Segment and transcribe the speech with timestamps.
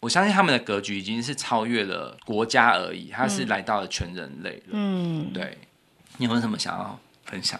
[0.00, 4.70] 我相信他们的格局已经是超越了国家而已，他是来到了全人类了。
[4.70, 5.58] 嗯，对。
[6.18, 7.58] 你有没有什么想要分享？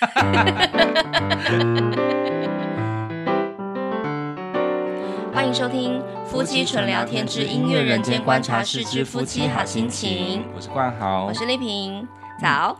[5.32, 10.42] 欢迎收听《夫妻纯聊天之音乐人间观察室之夫妻好心情》。
[10.54, 12.06] 我是冠豪，我是丽萍。
[12.40, 12.78] 早。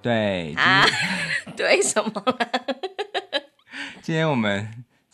[0.00, 0.86] 对啊，
[1.56, 2.10] 对什么？
[4.00, 4.66] 今天我们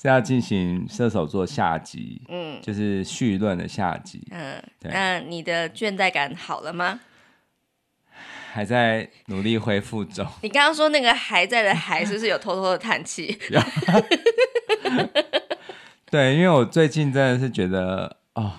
[0.06, 4.24] 是要进行射手座下集，嗯，就是绪论的下集。
[4.30, 4.92] 嗯，对。
[4.92, 7.00] 那你的倦怠感好了吗？
[8.52, 10.24] 还在努力恢复中。
[10.42, 13.36] 你刚刚说那个还在的还是不是有偷偷的叹气？
[16.08, 18.52] 对，因为我最近真的是觉得哦，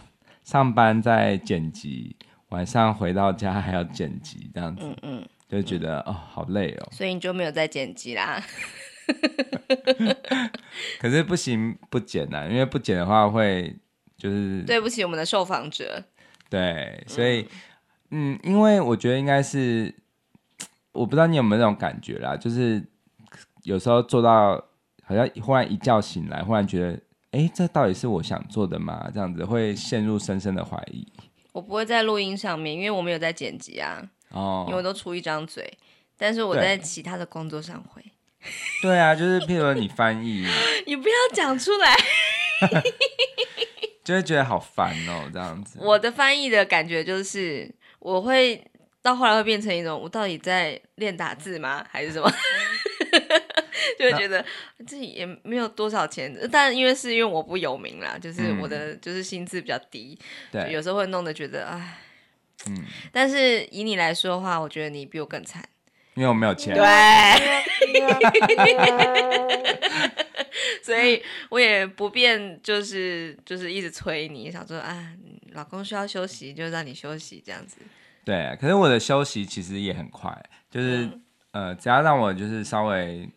[0.44, 2.18] 上班在剪辑，
[2.50, 6.90] 晚上回到家还要剪辑，这样子，嗯嗯，就觉得哦好累哦。
[6.91, 8.44] 所以你就没有再剪辑啦？
[11.00, 13.76] 可是不行，不剪啊，因为不剪的话会
[14.18, 16.04] 就是对不起我们的受访者。
[16.50, 17.42] 对，所以。
[17.42, 17.50] 嗯
[18.10, 19.94] 嗯，因为我觉得应该是，
[20.94, 22.82] 我不知道你有没有那种感觉啦，就是
[23.64, 24.55] 有时候做到
[25.04, 29.12] 好像忽然一觉醒来，忽然觉得，哎，这到底是我想做的吗？
[29.14, 31.05] 这样子会陷入深深的怀疑。
[31.52, 35.77] 我不会在录音上面，因为我没有在剪辑啊，哦，因为我都出一张嘴，
[36.18, 38.02] 但是我在其他的工作上会。
[38.82, 40.46] 对啊，就是譬如你翻译，
[40.85, 41.96] 你不要讲出来。
[44.04, 45.80] 就会觉得好烦哦，这样子。
[45.82, 47.74] 我的翻译的感觉就是。
[47.99, 48.63] 我会
[49.02, 51.84] 到后来会变成一种，我到底在练打字吗？
[51.90, 52.32] 还是什么？
[53.98, 54.46] 就会觉得
[54.85, 60.18] 自己也没有多少钱，但因为是因为我不有名啦，就是我的、嗯、就是薪资比较低，
[60.52, 61.98] 对，有时候会弄得觉得哎，
[62.70, 62.85] 嗯。
[63.12, 65.68] 但是以你来说的话，我觉得你比我更惨，
[66.18, 66.75] 因为我没有钱。
[66.75, 66.84] 对。
[70.84, 75.13] 所以我也不便就是就是一直催你，想说啊，
[75.53, 77.78] 老公需要休息就让你休息这样子。
[78.25, 80.35] 对，可是我的休息其实也很快，
[80.72, 83.30] 就是、嗯、呃，只要让我就是稍微。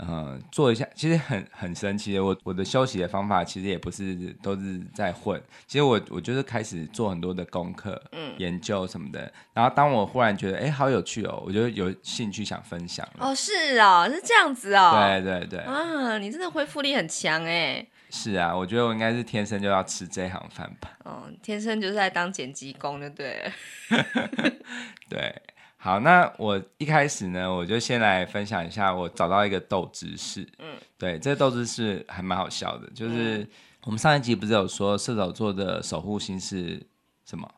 [0.00, 2.24] 嗯，做一下，其实很很神奇的。
[2.24, 9.32] 我我的休息的方法其实也不是都是在混，其实我我就是开始做很多的功课、嗯，研究什么的。
[9.52, 13.04] 然后当我忽然觉得，哎，好有趣哦，我就有兴趣想分享。
[13.18, 14.92] 哦，是哦，是这样子哦。
[14.94, 15.58] 对对对。
[15.60, 17.84] 啊，你真的恢复力很强哎。
[18.10, 20.96] 是啊，我觉得我应该是天生就要吃这行饭吧。
[21.04, 23.52] 哦，天生就是在当剪辑工，就对了。
[25.10, 25.42] 对。
[25.80, 30.44] 好，那我一开始呢，我就先来分享一下我找到一个豆知识。
[30.58, 33.48] 嗯，对，这个豆知识还蛮好笑的，就是、嗯、
[33.84, 36.84] 我们上一集不是有说射手座的守护星是
[37.24, 37.48] 什么？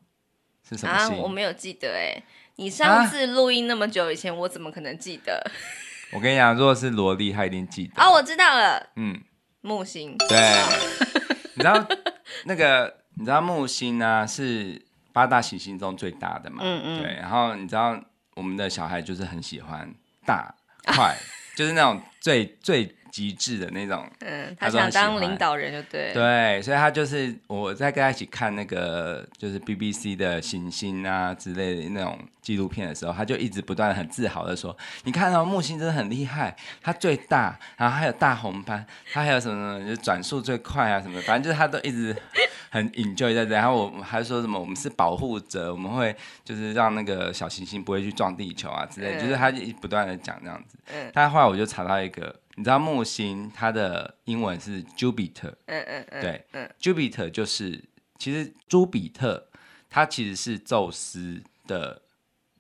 [0.69, 1.17] 是什么星？
[1.17, 2.23] 啊，我没有记得哎。
[2.57, 5.43] 你上次录音那么久以前，啊，我怎么可能记得？
[6.13, 8.03] 我跟你讲，如果是萝莉，她一定记得。
[8.03, 8.87] 哦，我知道了。
[8.97, 9.19] 嗯，
[9.63, 10.15] 木星。
[10.29, 10.63] 对，
[11.55, 11.89] 你知道
[12.45, 12.97] 那个？
[13.15, 14.81] 你知道木星呢、啊、是
[15.13, 16.59] 八大行星中最大的嘛？
[16.63, 17.03] 嗯嗯。
[17.03, 17.99] 对，然后你知道。
[18.41, 19.87] 我们的小孩就是很喜欢
[20.25, 20.55] 大
[20.87, 21.15] 块，
[21.55, 24.09] 就是那种最最极致的那种。
[24.21, 26.13] 嗯，他想当领导人就对。
[26.13, 42.17] 对，所以他就是我在跟他一起看那个就是 BBC 的行星啊之类的那种纪录片的时候，他就一直不断很自豪的说：“你看到木星真的很厉害，它最大，然后还有大红斑，它还有什么什么，就转速最快啊什么的，反正就是他都一直。”
[42.73, 44.57] 很 enjoy 在这，然后我们还说什么？
[44.57, 50.79] 我们是保护者，我们会就是让那个小行星不会去撞地球啊之类，嗯、就是他一不断的讲这样子。
[50.95, 51.11] 嗯。
[51.13, 55.55] 但后来我就查到一个，你知道木星它的英文是 Jupiter。
[55.65, 56.21] 嗯嗯嗯。
[56.21, 56.47] 对。
[56.53, 56.71] 嗯。
[56.79, 57.83] Jupiter 就是
[58.19, 59.49] 其实朱比特，
[59.89, 62.03] 它其实是宙斯的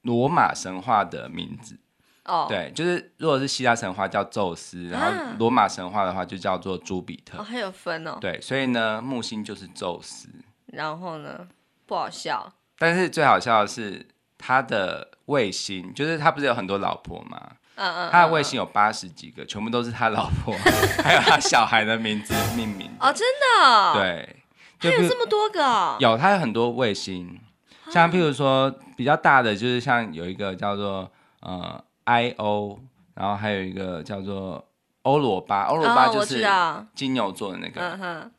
[0.00, 1.78] 罗马神话的名字。
[2.25, 7.37] 哦，对，就是如果是希腊神话叫宙斯，然后罗马神话的话就叫做朱比特。
[7.37, 8.16] 哦，还有分哦。
[8.22, 10.31] 对，所以呢，木星就是宙斯。
[10.69, 11.47] 然后呢，
[11.84, 12.50] 不好笑。
[12.78, 14.09] 但是最好笑的是
[14.39, 17.56] 他的卫星，就是他不是有很多老婆吗？
[17.81, 18.11] 嗯嗯。
[18.13, 20.55] 他的卫星有八十几个，全部都是他老婆
[21.03, 22.91] 还有他小孩的名字命名。
[23.01, 23.95] 哦，真的？
[23.95, 24.37] 对。
[24.79, 25.97] 他有这么多个？
[25.99, 27.41] 有，他有很多卫星，
[27.91, 31.10] 像譬如说比较大的，就是像有一个叫做
[31.41, 31.83] 呃。
[32.04, 32.81] I O，
[33.15, 34.65] 然后还有一个叫做
[35.03, 36.45] 欧罗巴，欧罗巴就是
[36.93, 38.31] 金牛座的那个，哦、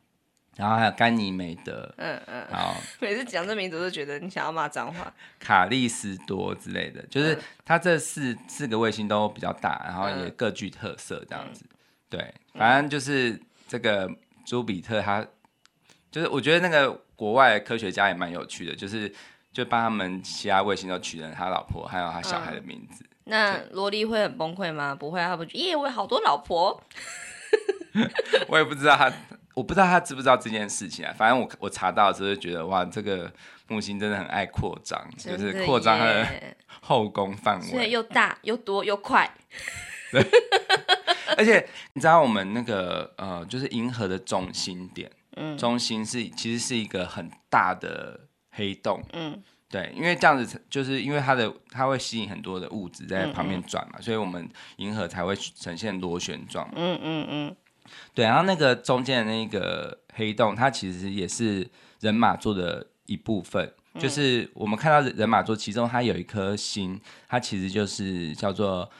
[0.56, 11.76] 然后还有甘尼梅德，嗯嗯，然后 每次讲这名字都觉得你想要骂脏话， 卡利斯多之类的，就是它这四四个卫星都比较大，然后也各具特色这样子，嗯、
[12.10, 14.10] 对，反正就是这个
[14.44, 15.26] 朱比特，他
[16.10, 19.12] 就是我觉得那个国外科学家也蛮有趣的，就是
[19.52, 23.04] 就帮他们其他卫星都取了他老婆还有他小孩的名字。
[23.04, 24.96] 嗯那萝莉会很崩溃吗？
[24.96, 26.82] 不会，他不耶，我有好多老婆。
[28.48, 29.12] 我也不知道他，
[29.54, 31.14] 我不知道他知不知道这件事情啊。
[31.16, 33.32] 反正我我查到的时候就觉得，哇，这个
[33.68, 36.26] 木星真的很爱扩张，就是扩张他的
[36.80, 39.30] 后宫范围，所以又大又多又快。
[40.12, 40.22] 对，
[41.36, 48.20] 而且你知道我们那个呃，就是银河的中心点，嗯，中心是其实是一个很大的
[48.50, 49.42] 黑洞，嗯。
[49.70, 54.46] 对，因为这样子，就是因为它的它会吸引很多的物质在旁边转嘛，嗯嗯，所以我们
[54.76, 56.70] 银河才会呈现螺旋状。
[56.76, 57.56] 嗯嗯嗯。
[58.14, 61.68] 对，然后那个中间的那个黑洞，它其实也是
[62.00, 63.72] 人马座的一部分。
[63.94, 68.90] 嗯、就是我们看到人马座，其中它有一颗星，它其实就是叫做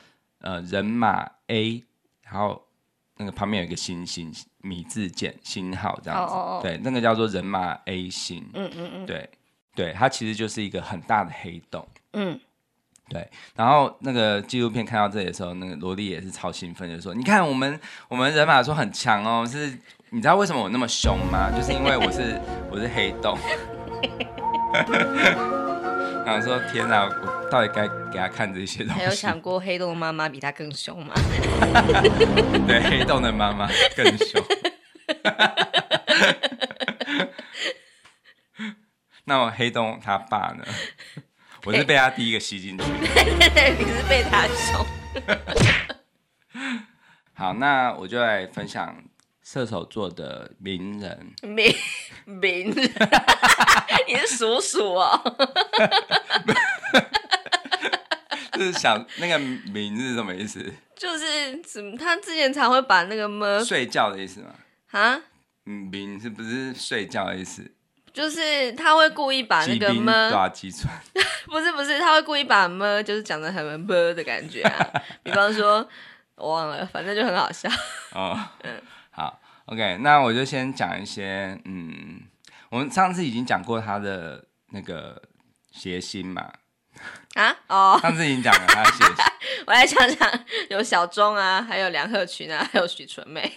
[0.41, 1.83] 呃人马 A，
[2.23, 2.63] 然后
[3.17, 6.35] 那个旁边有一个星星米字键星号这样子。
[6.63, 8.49] 对，那个叫做人马 A 星。
[8.55, 9.07] 嗯嗯嗯。
[9.07, 9.29] 对。
[9.75, 11.89] 对，它其实就是一个很大的黑洞。
[12.13, 12.39] 嗯，
[13.13, 13.29] 对。
[13.55, 17.79] 然后那个纪录片看到这里的时候，那个萝莉也是超兴奋，就说：“你看，我们
[18.09, 19.79] 我们人马说很强哦，是，
[20.11, 21.51] 你知道为什么我那么凶吗？
[21.55, 23.37] 就是因为我是我是黑洞。
[26.25, 31.13] ”然后说：“天哪，我到底该给他看这些东西？”还有想过黑洞的妈妈比他更凶吗？
[32.67, 34.43] 对，黑洞的妈妈更凶。
[39.25, 40.65] 那我黑洞他爸呢？
[41.65, 42.89] 我是被他第一个吸进去的。
[43.15, 44.85] 对对对，你是被他凶。
[47.35, 48.97] 好，那我就来分享
[49.43, 51.33] 射手座的名人。
[51.43, 51.73] 名
[52.25, 52.91] 名人，
[54.09, 55.21] 你是鼠鼠哦。
[58.53, 60.73] 就是想那个名是什么意思？
[60.97, 61.97] 就是怎么？
[61.97, 64.55] 他之前常会把那个么睡觉的意思吗？
[64.91, 65.21] 啊？
[65.67, 67.73] 嗯，名是不是睡觉的意思？
[68.13, 70.31] 就是他会故意把那个么，
[71.47, 74.87] 不是不是，他会故意把么，就是讲的很么的感觉啊。
[75.25, 75.89] 比方说，
[76.37, 77.71] 我忘了，反正就很好笑。
[78.13, 82.21] 哦，嗯，好，OK，那我就先讲一些，嗯，
[82.69, 85.23] 我们上次已经讲过他的那个
[85.71, 86.53] 谐星嘛。
[87.35, 87.57] 啊？
[87.69, 89.15] 哦，上次已经讲了他的谐星。
[89.67, 90.31] 我来想想，
[90.69, 93.51] 有小钟啊，还有梁赫群啊，还有许纯美。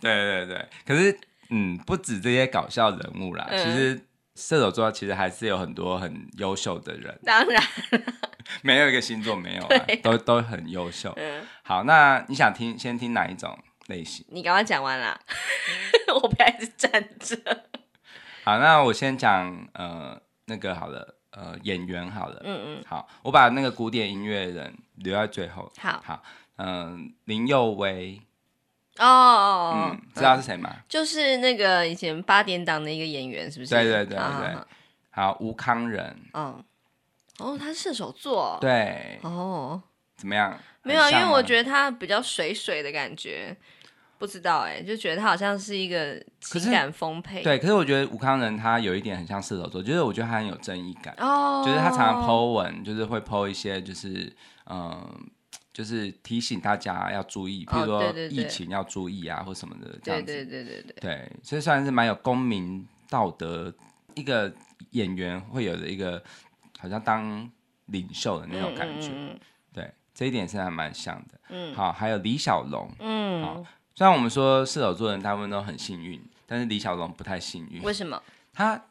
[0.00, 1.18] 对对对，可是。
[1.50, 4.00] 嗯，不止这些搞笑人物啦，嗯、其实
[4.34, 7.18] 射手座其实还是有很多很优秀的人。
[7.24, 7.62] 当然，
[8.62, 9.68] 没有一个星座没有
[10.02, 11.12] 都都很优秀。
[11.16, 14.26] 嗯，好，那你想听先听哪一种类型？
[14.28, 15.18] 你刚刚讲完了，
[16.14, 17.36] 我不要一直站着。
[18.44, 25.72] 好，那我先讲呃那个好了，呃演员好了，嗯嗯，好，我把那个古典音乐人留在最后。
[25.78, 26.22] 好，好，
[26.56, 28.20] 嗯、呃，林佑威。
[28.98, 30.74] 哦，嗯，知道是谁吗？
[30.88, 33.74] 就是那个以前八点档的一个演员，是不是？
[33.74, 34.56] 对对对对，
[35.10, 36.16] 好，吴康仁。
[36.32, 36.62] 嗯，
[37.38, 38.56] 哦，他是射手座。
[38.60, 39.18] 对。
[39.22, 39.80] 哦，
[40.16, 40.58] 怎么样？
[40.82, 43.54] 没有，因为我觉得他比较水水的感觉，
[44.18, 47.42] 不知道哎，就觉得他好像是一个情感丰沛。
[47.42, 51.14] 对，可是我觉得吴康仁他有一点很像射手座，就是我觉得他很有正义感。
[51.18, 51.62] 哦。
[51.66, 54.32] 就是他常常 po 文，就是会 po 一些，就是
[54.70, 55.28] 嗯。
[55.76, 60.32] 就是提醒大家要注意，比如说疫情要注意啊，或什么的这样子。
[60.32, 60.94] 对对对对对。
[61.02, 63.70] 对，所以算是蛮有公民道德，
[64.14, 64.50] 一个
[64.92, 66.24] 演员会有的一个，
[66.78, 67.46] 好像当
[67.88, 69.08] 领袖的那种感觉。
[69.08, 69.40] 嗯嗯嗯。
[69.74, 71.38] 对，这一点是还蛮像的。
[71.50, 71.74] 嗯。
[71.74, 72.90] 好，还有李小龙。
[73.00, 73.42] 嗯。
[73.42, 73.62] 好，
[73.94, 77.82] 虽然我们说射手座人大部分都很幸运，但是李小龙不太幸运。
[77.82, 78.22] 为什么？
[78.54, 78.82] 他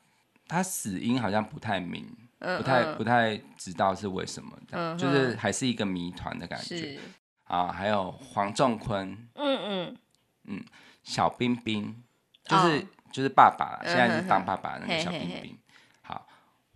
[0.48, 2.06] 他死因好像不太明。
[2.58, 6.78] 不太不太知道是为什么，的、就是还是一个谜团的感觉。
[6.78, 7.00] 是
[7.46, 9.98] 啊，还有黄仲坤，嗯嗯
[10.46, 10.66] 嗯，
[11.04, 12.04] 小冰冰，
[12.44, 15.30] 就是、哦、就是爸爸，现在是当爸爸的那个小彬彬。
[15.30, 15.60] 嘿嘿嘿
[16.02, 16.28] 好，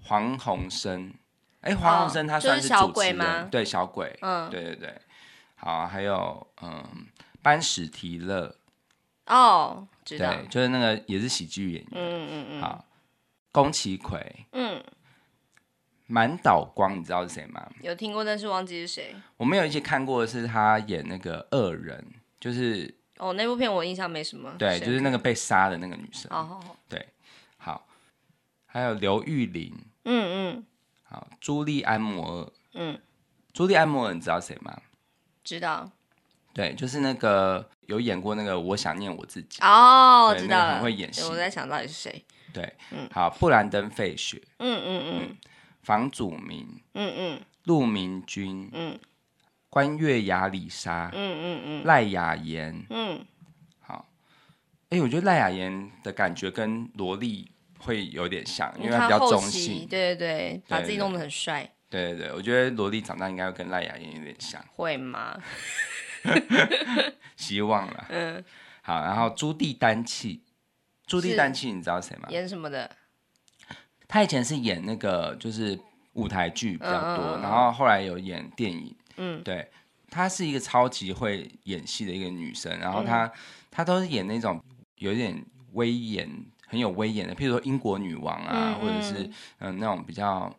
[0.04, 1.14] 黄鸿升，
[1.62, 3.50] 哎，黄鸿升他算是主持人？
[3.50, 5.02] 对，小鬼，嗯，对对对。
[5.56, 6.84] 好，还有嗯，
[7.42, 8.56] 班史提勒，
[9.26, 12.62] 哦，知道，对，就是那个也是喜剧演员，嗯嗯嗯。
[12.62, 12.86] 好，
[13.52, 14.84] 宫崎葵，嗯。
[16.12, 17.70] 满岛光，你知道是谁吗？
[17.82, 19.16] 有听过，但是忘记是谁。
[19.38, 22.04] 我们有一起看过的是他演那个恶人，
[22.40, 24.52] 就是哦，那部片我印象没什么。
[24.58, 26.28] 对，就是那个被杀的那个女生。
[26.32, 27.08] 哦，对，
[27.58, 27.88] 好，
[28.66, 29.72] 还有刘玉玲，
[30.06, 30.66] 嗯嗯，
[31.04, 33.00] 好，朱莉安摩尔，嗯，
[33.54, 34.82] 朱莉安摩尔，你知道谁吗？
[35.44, 35.92] 知道，
[36.56, 41.22] 对，就是那个有演过那个《我想念我自己》哦，知道了，很会演戏。
[41.30, 42.26] 我在想到底是谁？
[42.52, 45.38] 对，嗯，好，布兰登·费雪，嗯嗯嗯。
[45.90, 49.00] 房祖名，嗯嗯，陆明君，嗯，
[49.72, 53.26] 关月雅里莎，嗯嗯嗯，赖雅妍，嗯，
[53.80, 54.08] 好，
[54.90, 65.42] 哎，我觉得赖雅妍的感觉跟萝莉会有点像，因为她比较中性，对对对，把自己弄得很帅，对对对，我觉得萝莉长大应该会跟赖雅妍有点像，会吗？
[67.36, 68.06] 希望了。
[68.10, 68.44] 嗯，
[68.84, 70.44] 好，然后朱棣丹气，
[71.08, 72.28] 朱棣丹气，你知道谁吗？
[72.30, 72.88] 演什么的？
[74.10, 75.80] 他以前是演那个就是
[76.14, 78.94] 舞台剧比较多，嗯嗯嗯，然后后来有演电影。
[79.18, 79.70] 嗯，对，
[80.10, 83.32] 她是一个超级会演戏的一个女生，然后她
[83.70, 84.60] 她、嗯、都是演那种
[84.96, 86.28] 有点威严、
[86.66, 89.24] 很有威严的，譬如说英国女王啊，或者是
[89.60, 90.52] 嗯、呃、那种比较，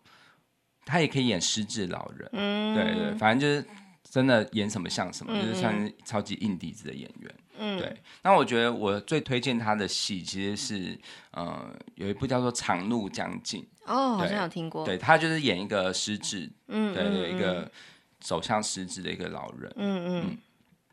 [0.84, 2.30] 她也可以演失智老人。
[2.34, 3.66] 嗯，对对，反正就是
[4.02, 7.34] 真的演什么像什么，嗯嗯就是算是超级硬底子的演员。
[7.58, 7.96] 嗯，对。
[8.22, 10.98] 那我觉得我最推荐他的戏其实是
[11.32, 13.62] 呃有一部叫做《长路将近》。
[13.84, 14.84] 哦，好像有听过。
[14.84, 17.70] 对，他就是演一个失智，嗯，对，有一个
[18.18, 19.72] 走向失智的一个老人。
[19.76, 20.38] 嗯嗯，嗯。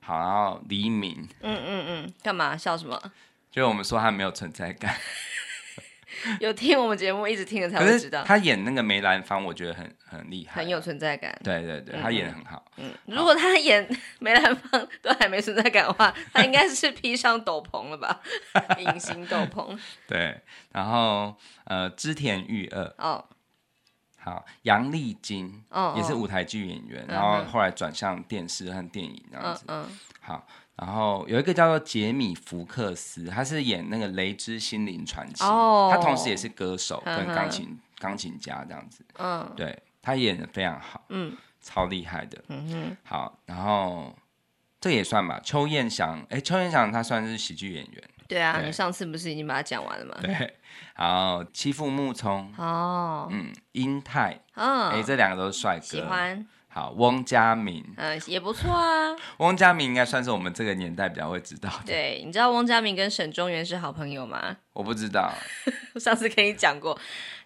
[0.02, 1.28] 好，然后黎明。
[1.42, 3.02] 嗯嗯嗯，干嘛笑什么？
[3.50, 4.96] 就是我们说他没有存在感。
[6.40, 11.38] 有听我们节目一直听的才会知道，他演那个梅兰芳，我觉得很很厉害，很有存在感。
[11.44, 12.64] 对对对，他演的很好。
[12.78, 13.88] 嗯，如果他演
[14.20, 18.22] 梅兰芳都还没存在感的话， 他应该是披上斗篷了吧？
[18.80, 19.78] 隐形斗篷。
[20.08, 20.40] 对，
[20.72, 23.24] 然后呃，织田裕二哦，
[24.18, 29.64] 好，杨丽菁哦，也是舞台剧演员，然后后来转向电视和电影这样子。
[29.68, 29.86] 嗯，
[30.20, 30.48] 好。
[30.78, 39.04] 然后有一个叫做杰米·福克斯，他是演那个《雷之心灵传奇》，oh, 他同时也是歌手跟钢琴钢琴家这样子。
[39.18, 42.44] 嗯，对，他演的非常好，嗯，超厉害的。
[42.50, 44.16] 嗯哼，好，然后
[44.80, 45.42] 这也算吧。
[45.44, 48.04] 邱彦祥，哎，邱彦祥他算是喜剧演员。
[48.28, 50.16] 对啊，对你上次不是已经把他讲完了吗？
[50.22, 50.58] 对，
[50.94, 53.34] 好，欺负木聪，哦，oh.
[53.34, 56.46] 嗯，英泰，嗯，哎，这两个都是帅哥，喜欢。
[56.78, 59.16] 好，翁佳明，嗯，也不错啊。
[59.40, 61.88] 翁佳明应该算是我们这个年代比较会知道的。
[61.88, 64.56] 对，你知道翁佳明跟沈中原是好朋友吗？
[64.74, 65.34] 我不知道，
[65.96, 66.96] 我上次跟你讲过，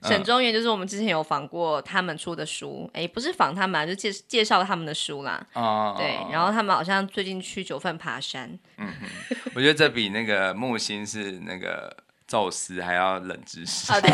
[0.04, 5.42] 沈中原就是我们之前有访过他们出的书，哎、嗯，不是访他们啊，就介介绍他们的书啦。
[5.54, 8.60] 哦，对，然后他们好像最近去九份爬山。
[8.80, 11.96] 嗯哼，我觉得这比那个木星是那个
[12.28, 13.94] 宙斯还要冷知识。
[13.94, 14.12] 啊，对，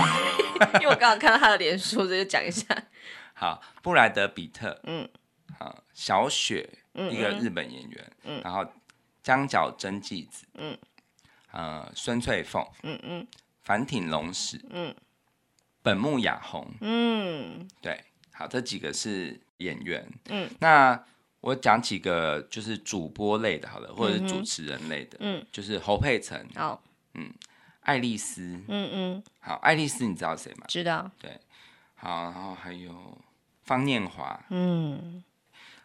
[0.79, 2.63] 因为我刚刚看到他的脸书，所以就讲一下。
[3.39, 5.08] 好，布莱德比特，嗯，
[5.60, 8.65] 好，小雪，嗯、一个日本演员，嗯，然后
[9.22, 10.75] 江角真纪子，嗯，
[11.51, 13.27] 呃，孙翠凤，嗯嗯，
[13.62, 14.96] 反町隆史，嗯，
[15.84, 18.03] 本木雅弘，嗯，对，
[18.34, 21.00] 好，这几个是演员，嗯，那
[21.41, 26.82] 我讲几个就是主播类的，好了，或者是主持人类的，嗯，就是侯佩岑，好，
[27.13, 27.32] 嗯，
[27.82, 30.65] 爱丽丝，嗯嗯，好，爱丽丝你知道谁吗？
[30.67, 31.39] 知道，对，
[31.94, 33.15] 好，然后还有。
[33.67, 35.21] 方念华，嗯，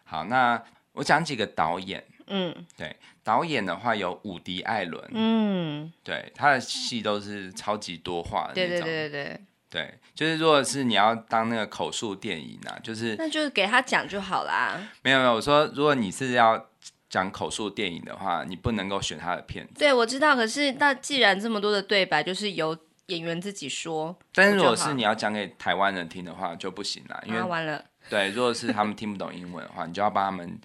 [0.05, 0.63] 好，那
[0.93, 14.79] 我讲几个导演，嗯，对，导演的话有伍迪·艾伦，嗯，对，他的戏都是超级多话的那种，对对对对对，对，就是如果是你要当那个口述电影啊，就是那就是给他讲就好啦。
[15.01, 16.69] 没有没有，我说如果你是要
[17.09, 19.73] 讲口述电影的话，你不能够选他的片子。
[19.77, 22.77] 对，我知道，可是那既然这么多的对白，就是由。
[23.07, 27.83] 演员自己说，但是如果是你要讲给台湾人听的话就不行了，因为完了。
[28.09, 30.59] 对，如果是他们听不懂英文的话，你就要帮他们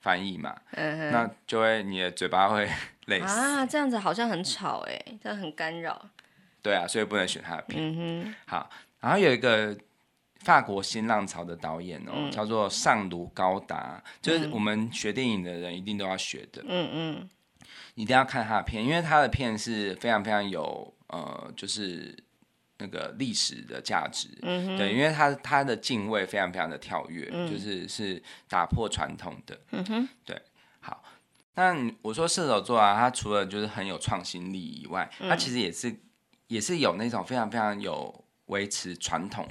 [0.00, 2.68] 翻译嘛，那就会你的嘴巴会
[3.06, 3.64] 累死啊。
[3.64, 6.04] 这样子好像很吵哎，这样很干扰。
[6.62, 7.80] 对啊，所以不能选他的片。
[7.80, 8.34] 嗯哼。
[8.46, 8.70] 好，
[9.00, 9.76] 然后有一个
[10.40, 16.62] 法国新浪潮的导演哦，叫做尚卢高达，就是我们学电影的人一定都要学的。
[16.66, 17.30] 嗯嗯。
[17.94, 20.92] 一定要看他的片，因为他的片是非常非常有。
[21.14, 22.12] 呃，就是
[22.78, 30.42] 那个历史的价值，嗯、对，因为他他的敬畏非常非常的跳跃，嗯、就是是打破传统的，嗯哼，对，
[30.80, 31.04] 好，
[31.54, 35.96] 那我说射手座啊，他除了就是很有创新力以外，嗯、他其实也是
[36.48, 39.46] 也是有那种非常非常有维持传统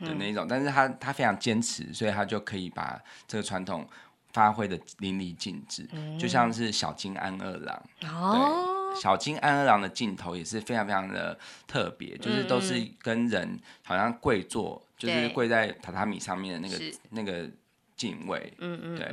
[0.00, 3.88] 的那种，嗯、但是他他非常坚持，所以他就可以把这个传统
[4.34, 8.74] 发挥的淋漓尽致，嗯、就像是小金安二郎，哦。
[8.96, 17.48] 对小金安二郎的镜头也是非常非常的特别，就是都是跟人好像跪坐，嗯、就是跪在榻榻米上面的那个那个
[17.96, 19.08] 敬畏，嗯嗯，对，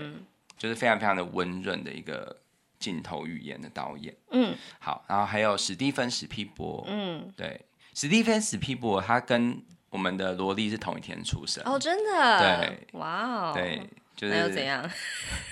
[0.58, 2.36] 就是非常非常的温润的一个
[2.80, 7.60] 镜头语言的导演，嗯，好，然后还有史蒂芬史皮博，嗯，对，
[7.94, 14.90] 史蒂芬史皮博他跟我们的萝莉是同一天出生，哦，真的，对，哇哦，对，就是那又怎样？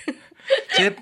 [0.72, 0.96] 其实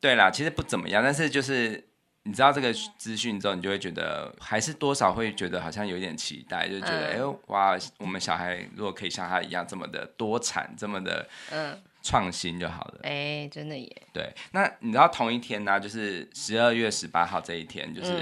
[0.00, 1.86] 对啦，其实不怎么样，但是就是。
[2.24, 13.00] 你知道这个资讯之后，你就会觉得还是多少会觉得好像有点期待，就觉得哎哇，我们小孩如果可以像他一样这么的多产，这么的嗯创新就好了。
[13.02, 14.02] 哎、欸，真的耶。
[14.12, 18.12] 对，那你知道同一天呢、啊，就是十二月十八号这一天，就是、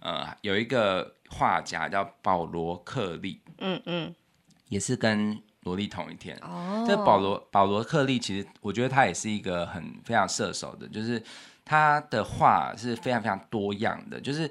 [0.00, 4.14] 嗯、呃有一个画家叫保罗克利，嗯嗯，
[4.68, 6.36] 也是跟萝莉同一天。
[6.38, 11.22] 哦，这保罗保罗克利其实我觉得他也是一个很非常射手的，就是
[11.70, 14.48] 他的画是非常非常多样的，就是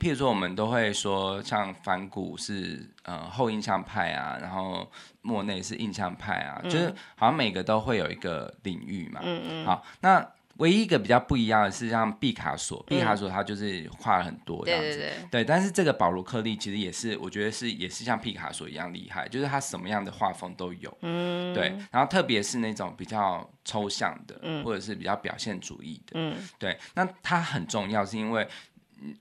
[0.00, 4.90] 譬如说我们都会说像梵谷是呃后印象派啊，然后
[5.22, 9.20] 莫内是印象派啊，嗯、就是好像每个都会有一个领域嘛。
[9.22, 9.64] 嗯嗯。
[9.64, 10.26] 好，那。
[10.58, 28.48] 唯一一个比较不一样的是，像毕卡索，毕卡索他就是画了很多这样子，嗯、对，对，对，对，但是这个保罗克利其实也是，我觉得是也是像毕卡索一样厉害，就是他什么样的画风都有，嗯，对，然后特别是那种比较抽象的，嗯、或者是比较表现主义的，嗯，对，那他很重要是因为，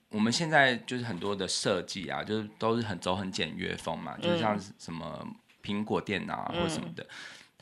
[0.09, 5.27] 我们现在就是很多的设计啊，就是都是很走很简约风嘛，就是像什么
[5.61, 7.03] 苹果电脑啊或什么的。
[7.03, 7.07] 嗯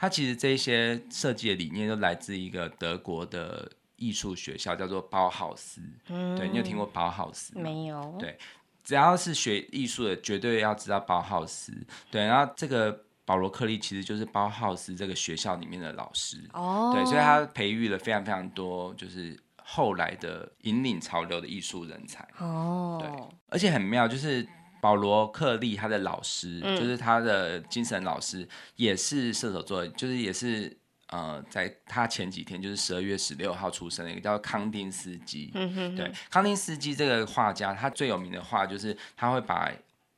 [0.03, 5.79] 他其实这些设计的理念都来自一个德国的艺术学校，叫做包豪斯。
[6.09, 7.61] 嗯，对，你有听过包豪斯吗？
[7.63, 8.13] 没有。
[8.19, 8.37] 对，
[8.83, 11.71] 只要是学艺术的，绝对要知道包豪斯。
[12.11, 16.49] 对，然后这个保罗克利其实就是包豪斯这个学校里面的老师。
[16.51, 16.91] 哦。
[16.93, 22.27] 对，所以他培育了非常非常多，就是后来的引领潮流的艺术人才。
[22.39, 22.97] 哦。
[22.99, 23.09] 对，
[23.47, 24.45] 而且很妙，就是。
[24.83, 30.75] 保罗克利他的老师，嗯、就是他的精神老师，也是射手座，就是也是
[31.07, 35.51] 呃，在他前几天就是十二月十六号出生的一个叫康丁斯基。
[35.53, 39.71] 嗯、哼哼对，康丁斯基这个画家，他最有名的画就是他会把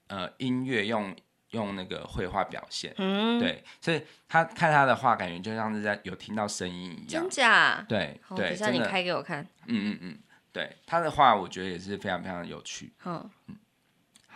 [0.08, 1.16] 呃音乐用
[1.52, 2.92] 用那个绘画表现。
[2.98, 7.22] 嗯，对，所以他看他的画，感觉就像是在有听到声音一样。
[7.22, 7.86] 真假？
[7.88, 9.48] 对对，等下你开给我看。
[9.68, 10.20] 嗯嗯嗯，
[10.52, 12.92] 对，他的画我觉得也是非常非常有趣。
[13.06, 13.30] 嗯。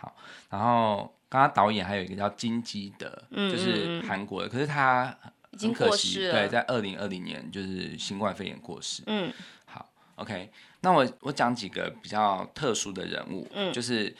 [0.00, 0.16] 好，
[0.48, 5.14] 然后刚刚导演还有一个叫金基德，嗯、就是韩国的，可是他
[5.60, 9.02] 很可惜，对，在二零二零年就是新冠肺炎过世。
[9.06, 9.32] 嗯，
[9.66, 14.16] 好，OK，那我我讲几个比较特殊的人物，嗯，就是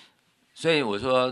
[0.55, 1.31] 所以我说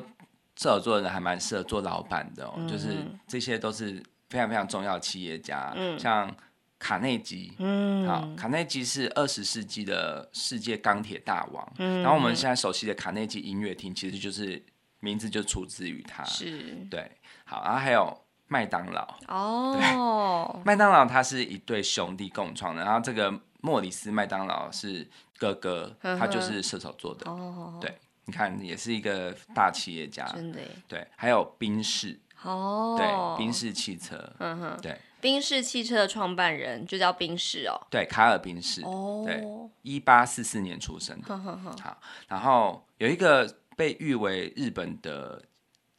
[0.57, 2.97] 射手座的人还蛮适合做老板的哦，嗯、就是。
[3.29, 6.35] 这些都是非常非常重要的企业家，嗯，像
[6.79, 14.65] 卡内基，嗯，好，卡内基是二十世纪的世界钢铁大王，嗯，然后我们现在熟悉的卡内基音乐厅，其实就是
[15.01, 17.11] 名字就出自于他，是，对，
[17.45, 25.05] 好，然后还有麦当劳，哦，麦当劳它是一对兄弟共创的，然后这个莫里斯麦当劳是
[25.37, 26.19] 哥哥，呵呵。
[26.19, 34.97] 他就是射手座的，哦，对，你看也是一个大企业家，真的，对，还有宾士，哦，对，宾士汽车，嗯哼，对。
[35.21, 39.43] 宾士汽车的创办人就叫宾士哦，对，卡尔宾士，哦，对，
[39.83, 45.43] 一八四四年出生的，呵呵呵好，然后有一个被誉为日本的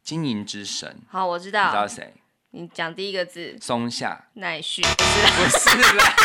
[0.03, 2.13] 经营之神，好，我知道，你知道谁？
[2.51, 4.25] 你讲第一个字，松下。
[4.33, 6.15] 奈绪，不是啦，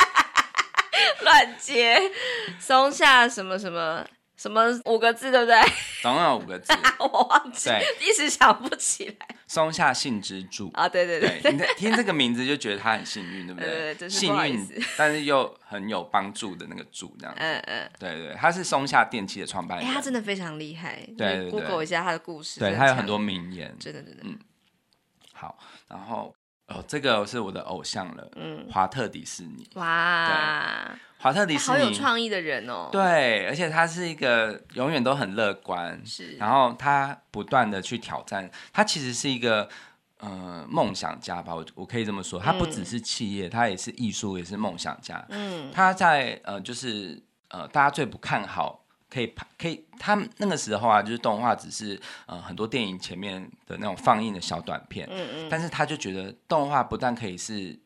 [1.22, 2.00] 乱接，
[2.58, 4.06] 松下什么什么。
[4.42, 5.56] 什么五个字对不对？
[6.02, 7.70] 总共有五个字， 我忘记，
[8.02, 9.36] 一时想不起来。
[9.46, 11.40] 松下幸之助啊，对对对，
[11.76, 13.70] 听这个名字就觉得他很幸运，对不对？
[13.94, 17.40] 对，对，对幸运，但是又很有帮助的那个助，这样子。
[17.40, 20.98] 嗯嗯，对对，他是松下电器的创办人，哎，他真的非常厉害。
[21.16, 24.24] 对，对，Google 一下他的故事，对他有很多名言，真的真的。
[24.24, 24.36] 嗯，
[25.34, 26.34] 好，然后
[26.68, 30.90] 哦，这个是我的偶像了，嗯，华特迪士尼，哇。
[31.18, 39.68] 华特迪士尼、欸、好有创意的人哦，对，而且他是一个永远都很乐观，是，然后他不断的去挑战，他其实是一个
[40.18, 48.81] 呃梦想家吧，我我可以这么说，他不只是企业，嗯、他也是艺术，也是梦想家，嗯，他在呃就是呃大家最不看好
[49.12, 57.78] 可以拍可以，他那个时候啊就是动画只是呃很多电影前面的那种放映的小短片，嗯嗯，但是他就觉得动画不但可以是。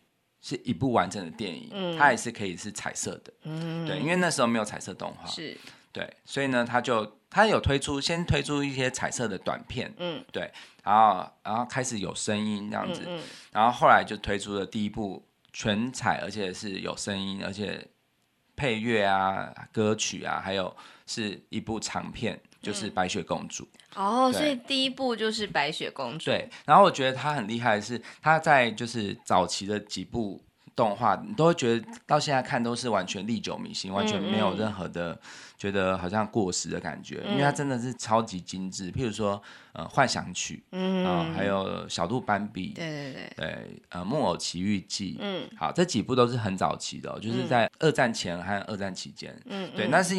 [0.43, 5.59] 是一部完整的电影，嗯、它也是可以是彩色的，嗯、对，因为那时候没有彩色动画，是，
[5.91, 10.49] 对，所以呢，他就他有推出，先推出一些彩色的短片，嗯，对，
[10.85, 17.85] 然后然后开始有声音这样子，嗯嗯、然后后来就推出了第一部全彩，而且是有声音，而且
[18.55, 23.65] 配乐啊、歌曲啊，还有是一部长片，就是《白雪公主》。
[23.95, 26.27] 哦，所以第一部就是白雪公主。
[26.27, 30.43] 对，然后我觉得他很厉害的是，他在就是早期的几部
[30.75, 35.19] 动画，你都会觉得到现在看都是完全历久弥新，完全没有任何的
[35.57, 38.93] 觉得好像过时的感觉，嗯、因为它真的是超级精致。
[38.93, 39.43] 譬如说，
[39.73, 50.15] 呃，《幻想曲》，嗯、呃，还有《小鹿斑比》，对对对，对，呃，《木偶奇遇记》，嗯，好，这几部都是很早期的、哦，就是在二战前和二战期间，嗯，对，那是。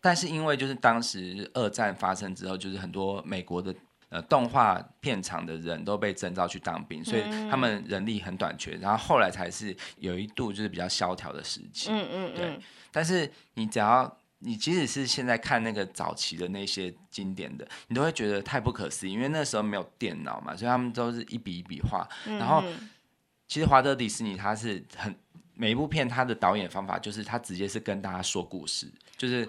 [0.00, 3.74] 但是因为就是当时二战发生之后，就是很多美国的
[4.08, 8.72] 呃动画片场的人都被征召去当兵，所以他们人力很短缺。
[8.80, 11.90] 然后后来才是有一度就是比较萧条的时期。
[11.90, 12.60] 嗯嗯，对。
[12.90, 22.08] 但是你只要你即使是现在看那个早期的那些经典的，你都会觉得太不可思议，因为那时候没有电脑嘛，所以他们都是一笔一笔画。
[22.26, 22.64] 嗯、然后，
[23.46, 25.14] 其实华特迪士尼他是很
[25.60, 29.46] 每一部片他的导演方法就是他直接是跟大家说故事，就是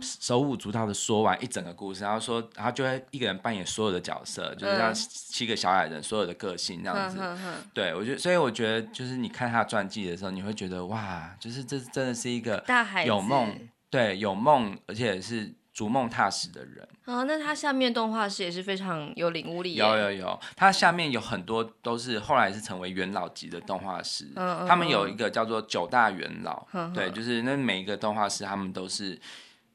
[0.00, 7.18] 手舞足蹈的说完一整个故事，然后说，然后就会一个人扮演所有的角色，就是让七个小矮人所有的个性这样子。
[7.20, 12.64] 嗯、对，我觉得，所以我觉得就是你看他传记的时候，你会觉得哇，就是这真的是一个
[13.06, 13.56] 有梦。
[13.88, 16.88] 对，有梦，而且是逐梦踏实的人。
[17.04, 19.74] 啊，那他下面动画师也是非常有领悟力。
[19.74, 24.26] 有有有，他下面有很多都是后来是成为元老级的动画师。
[24.36, 24.66] 嗯嗯。
[24.66, 26.66] 他们有一个叫做九大元老。
[26.94, 29.20] 对，就是那每一个动画师，他们都是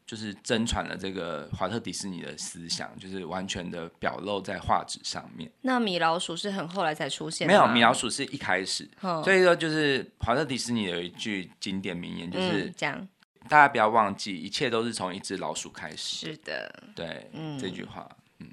[0.03, 5.51] 就是真传了这个华特迪士尼的思想，就是完全的表露在画纸上面。
[5.61, 7.53] 那米老鼠是很后来才出现的？
[7.53, 8.89] 没有，米老鼠是一开始。
[9.03, 9.23] 嗯。
[9.23, 13.07] 所以说，就是华特迪士尼有一句经典名言，就是这样。
[13.49, 16.27] 大家不要忘记，一切都是从一只老鼠开始。
[16.27, 18.07] 是的，对，嗯，这句话，
[18.39, 18.47] 嗯，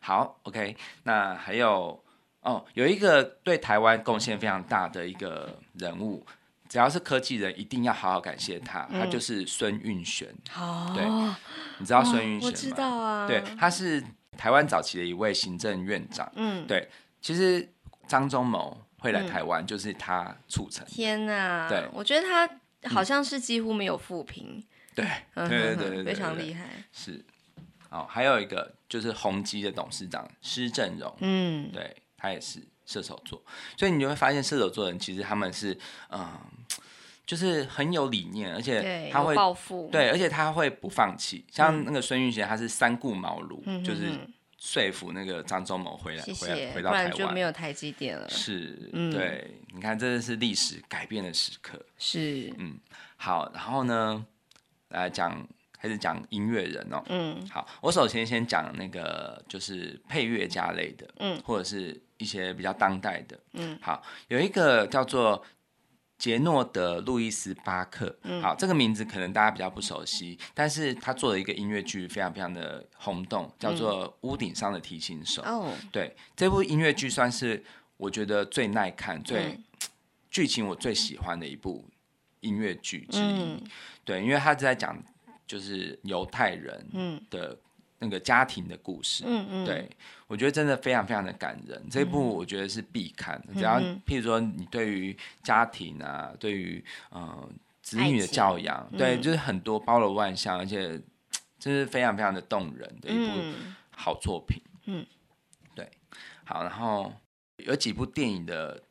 [0.00, 0.76] 好，OK。
[1.02, 2.02] 那还有
[2.40, 6.24] 哦，有一个对台湾贡献非常大的一个人物，
[6.68, 8.86] 只要是科技人，一定要好好感谢他。
[8.90, 10.28] 嗯、他就是孙运璇。
[10.56, 11.04] 哦，对，
[11.78, 12.46] 你知道孙运璇吗？
[12.46, 13.26] 我知道啊。
[13.26, 14.02] 对，他是
[14.38, 16.30] 台湾早期的一位行政院长。
[16.36, 16.88] 嗯，对，
[17.20, 17.68] 其实
[18.06, 20.88] 张忠谋会来台湾，就是他促成、嗯。
[20.88, 22.48] 天哪，对，我觉得他。
[22.84, 24.64] 好像是几乎没有负评、
[25.34, 26.64] 嗯，对，对对非常厉害。
[26.92, 27.24] 是，
[27.90, 33.42] 哦，还有一个就是宏基的董事长施正荣，嗯，对，他也是射手座，
[33.76, 35.78] 所以你就会发现射手座人其实他们是，
[36.10, 36.40] 嗯，
[37.26, 41.44] 就是很有理念，而且他会抱负，对，而且他会不放弃。
[41.50, 44.12] 像那个孙运贤，他是三顾茅庐，嗯、就是
[44.60, 48.28] 说服那个张忠谋回来，谢谢回来回到台湾，就没有台积电了。
[48.28, 49.56] 是，嗯、对。
[49.72, 51.80] 你看，这是历史改变的时刻。
[51.96, 52.78] 是，嗯，
[53.16, 54.26] 好，然后呢，
[54.88, 57.02] 来讲，开始讲音乐人哦。
[57.06, 65.42] 嗯，好，我首先先讲那个就是配乐家类的，嗯，或者是一些比较当代的，嗯，好，有一个叫做
[66.20, 75.42] 杰诺德·路易斯·巴克，嗯，好，这个名字可能大家比较不熟悉，但是他做了一个音乐剧，非常非常的轰动，叫做《屋顶上的提琴手》。
[75.44, 77.64] 哦，对，这部音乐剧算是。
[78.00, 79.60] 我觉得最耐看、最
[80.32, 81.84] 剧情我最喜欢的一部
[82.40, 83.62] 音乐剧之一，嗯、
[84.06, 84.96] 对，因为他是在讲
[85.46, 87.54] 就是犹太人的
[87.98, 89.90] 那个家庭的故事，嗯嗯，对，
[90.30, 91.76] 我觉得真的非常非常的感人。
[91.82, 97.48] 嗯、这一部我觉得是必看，只要譬如说你对于家庭啊，对于呃
[97.82, 100.96] 子女的教养，情对，就是很多包罗万象，而且
[101.58, 103.32] 就是非常非常的动人的一部
[103.90, 105.04] 好作品，嗯，
[105.74, 105.90] 对，
[106.44, 107.12] 好，然后。
[107.66, 108.82] 有几部电影的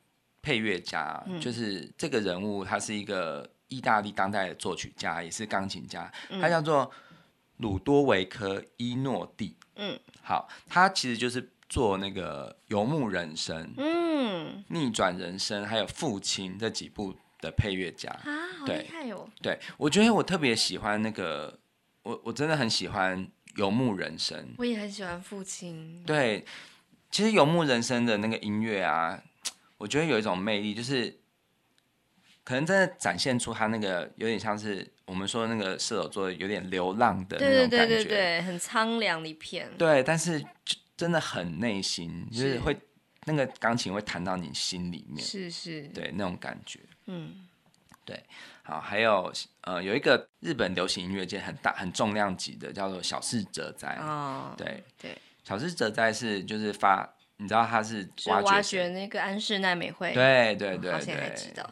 [0.44, 6.92] 配乐家，嗯、就是这个人物，他是一个意大利当代的作曲家，也是钢琴家，嗯、他叫做
[7.58, 9.58] 鲁多维科·伊诺蒂。
[9.78, 19.28] 嗯，好，他其实就是做那个《游牧人生》、嗯，《逆转人生》还有《父亲》这几部的配乐家啊，好厉害哦！
[19.42, 21.60] 对，对，我觉得我特别喜欢那个，
[22.04, 23.18] 我我真的很喜欢
[23.56, 26.46] 《游牧人生》，我也很喜欢《父亲》，对。
[27.12, 29.20] 其实《游牧人生》的那个音乐啊，
[29.80, 31.20] 我觉得有一种魅力，就是
[32.50, 39.70] 可能真的展现出他那个有点像是我们说的那个射手座有点流浪的那种感觉，对对对对对，很苍凉的一片。
[39.78, 40.44] 对，但是
[40.98, 42.80] 真的很内心，就是会是
[43.26, 46.80] 那个钢琴会弹到你心里面，是是，对那种感觉。
[47.06, 47.48] 嗯，
[48.04, 48.20] 对。
[48.64, 49.32] 好，还有
[49.62, 53.96] 呃，有一个日本流行音乐界很大很重量级的，叫做小室哲哉。
[54.02, 55.16] 哦，对对。
[55.44, 57.08] 小室哲哉是就是发，
[57.42, 61.70] 你知道他是挖掘，挖掘那个安室奈美惠，对对对对，好像还知道。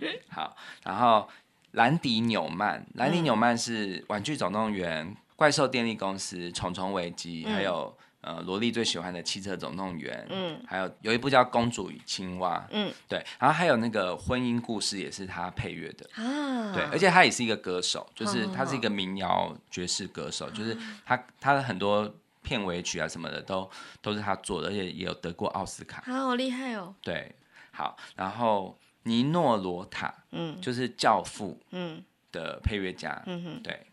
[0.00, 1.28] 对，好，然后
[1.70, 22.12] 兰迪纽曼，兰迪纽曼是《玩具总动员》、《怪兽电力公司》、《虫虫危机》，还有呃萝莉最喜欢的《汽车总动员》，嗯，还有有一部叫《公主与青蛙》，嗯，对，然后还有那个婚姻故事也是他配乐的啊，对，而且他也是一个歌手，就是他是一个民谣爵士歌手，就是他他的很多。
[22.42, 26.02] 片尾曲啊什么的都都是他做的，而且也有得过奥斯卡。
[26.02, 26.94] 好厉害哦！
[27.02, 27.34] 对，
[27.70, 33.86] 好，然后尼诺罗塔，嗯，就是《教父》嗯的配乐家，嗯哼，对。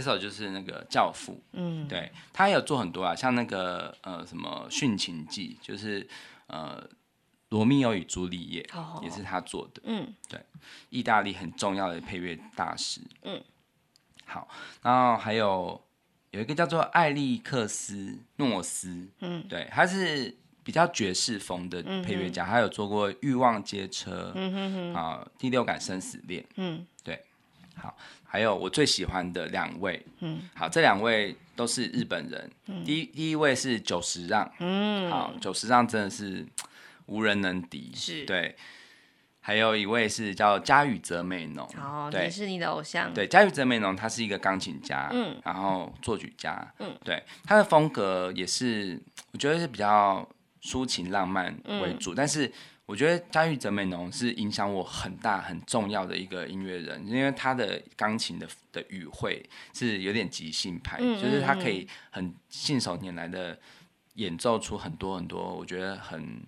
[0.00, 6.08] 这首就是那个《教父》，嗯，对，他有做很多啊，像那个呃什么《殉情记》，就是
[6.46, 6.82] 呃
[7.50, 10.40] 《罗密欧与朱丽叶》哦，也是他做的，嗯，对，
[10.88, 13.42] 意大利很重要的配乐大师，嗯，
[14.24, 14.48] 好，
[14.80, 15.78] 然后还有
[16.30, 20.34] 有一个叫做艾利克斯诺斯，嗯，对，他是
[20.64, 26.89] 比较爵士风的配乐家，他有做过《欲望街车》，嗯哼哼，啊，《第六感生死恋》，嗯，对，
[27.76, 27.96] 好。
[28.32, 32.48] 还有我最喜欢的两位，嗯，好，这两位都是日本人。
[32.66, 36.46] 嗯、第一第一位是久石让，嗯，好，久石让真的是
[37.06, 38.54] 无人能敌，是对。
[39.40, 43.12] 还有一位是叫加羽泽美浓，哦，对，也是你的偶像。
[43.12, 48.96] 对，加羽泽美浓他是一个钢琴家，嗯，然后作曲家，嗯，对，他的风格也是
[49.32, 50.24] 我觉得是比较
[50.62, 51.52] 抒情浪漫
[51.82, 52.52] 为主，嗯、但是。
[52.90, 63.56] 我觉得加玉泽美浓是影响我很大很重要的一个音乐人，因为他的钢琴的的语汇是有点即兴派，嗯嗯嗯，就是他可以很信手拈来的
[64.14, 66.42] 演奏出很多很多，我觉得很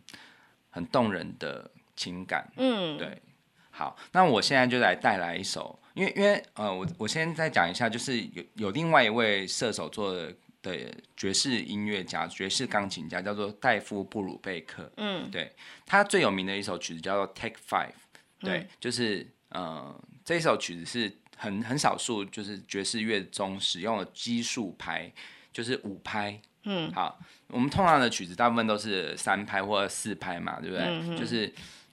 [0.68, 2.50] 很动人的情感。
[2.56, 3.22] 嗯，对。
[3.70, 10.34] 好，那我现在就来带来一首，因为因为呃，我我先再讲一下，就是有有另外一位射手座的。
[10.62, 14.90] 的爵士音乐家、爵士钢琴家叫做戴夫布鲁贝克。
[14.96, 15.52] 嗯，对，
[15.84, 17.88] 他最有名的一首曲子叫做《Take Five》。
[18.38, 25.12] 对，嗯、就是呃，这一首曲子是很很少数，就是爵士乐中使用的奇数拍，
[25.52, 26.40] 就是五拍。
[26.64, 30.86] 嗯，好，我们通常的曲子大部分都是三拍或者四拍嘛，对不对？
[30.86, 31.52] 嗯、哼就是。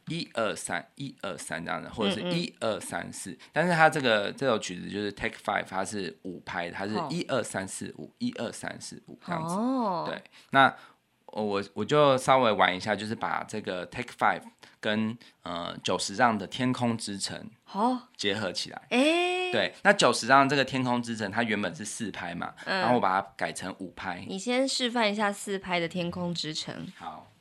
[0.09, 9.55] 一二三，一二三这样子，或者是一二三四，但是它这个这首曲子就是 Take Five，它是五拍，它是一二三四五，一二三四五这样子。
[9.55, 10.75] 哦，对，那
[11.27, 14.43] 我我就稍微玩一下，就是把这个 Take Five
[14.79, 18.81] 跟呃九十让的天空之城好结合起来。
[18.89, 24.25] 哎，对，那九十让这个天空之城，它原本是四拍嘛，嗯、然后我把它改成五拍。
[24.27, 26.87] 你先示范一下四拍的天空之城。
[26.95, 27.31] 好。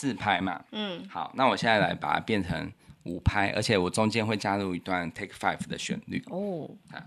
[0.00, 0.58] 四拍嘛？
[0.72, 6.24] 嗯，好，那我现在来把它变成五拍，而且我中间会加入一段 Take Five 的旋律。
[6.30, 7.04] 哦，啊。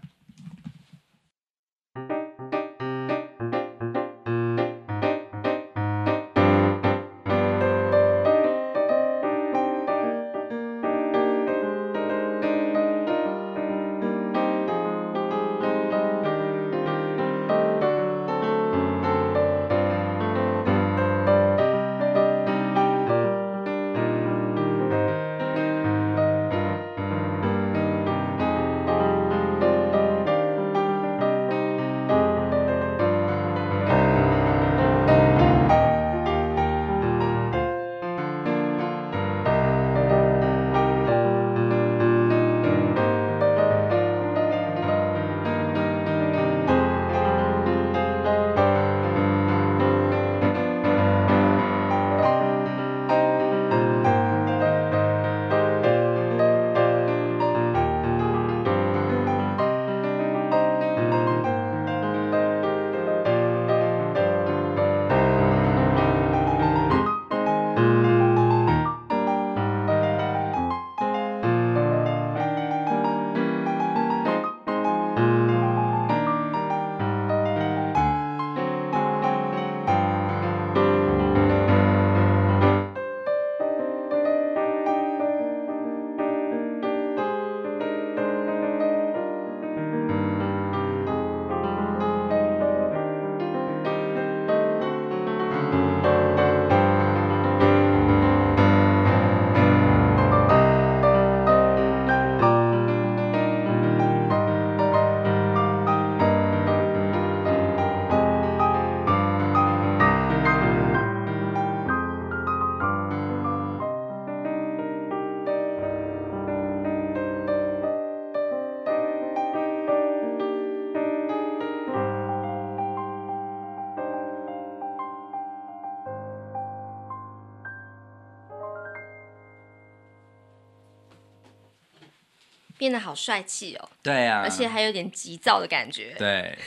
[132.83, 133.89] 变得好帅气哦。
[134.01, 136.13] 对啊，而且还有点急躁的感觉。
[136.17, 136.57] 对，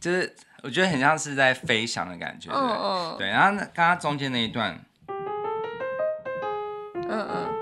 [0.00, 2.50] 就是我觉得很像是在飞翔的感觉。
[2.50, 3.16] 嗯嗯。
[3.16, 4.84] 对，然后刚刚中间那一段，
[7.08, 7.54] 嗯嗯，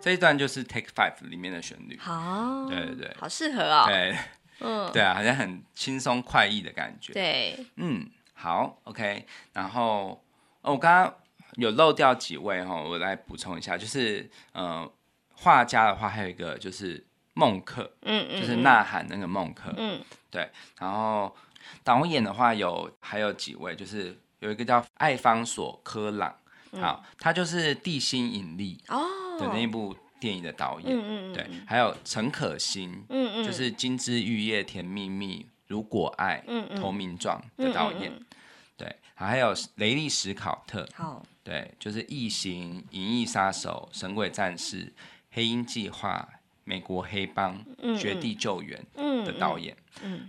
[0.00, 1.96] 这一段就是 Take Five 里面的旋律。
[1.96, 3.84] 好，对对对，好适合哦。
[3.86, 4.16] 对，
[4.58, 7.12] 嗯，对啊，好像很轻松快意的感觉。
[7.12, 10.20] 对，嗯，好，OK，然后
[10.62, 11.14] 哦，我刚刚。
[11.56, 14.86] 有漏掉几位哈，我来补充一下，就是呃，
[15.36, 21.34] 画家的话还有一个就是孟克，嗯嗯，就是呐喊那个孟克，嗯，对，然后
[21.84, 26.34] 导演的话有还有几位，就是有一个叫艾方索科朗，
[26.80, 28.80] 好，他就是《地心引力》
[29.38, 38.10] 的那一部电影的导演，嗯嗯，对，还有陈可辛，嗯嗯，就是《金枝玉叶甜蜜蜜》《如果爱》嗯嗯，《投名状》的导演，
[38.78, 41.22] 对，还有雷利史考特，好。
[41.44, 44.84] 对，就是《异形》《银翼杀手》《神鬼战士》
[45.36, 46.26] 《黑鹰计划》
[46.64, 48.82] 《美国黑帮》嗯《绝地救援》
[49.22, 49.76] 的导演。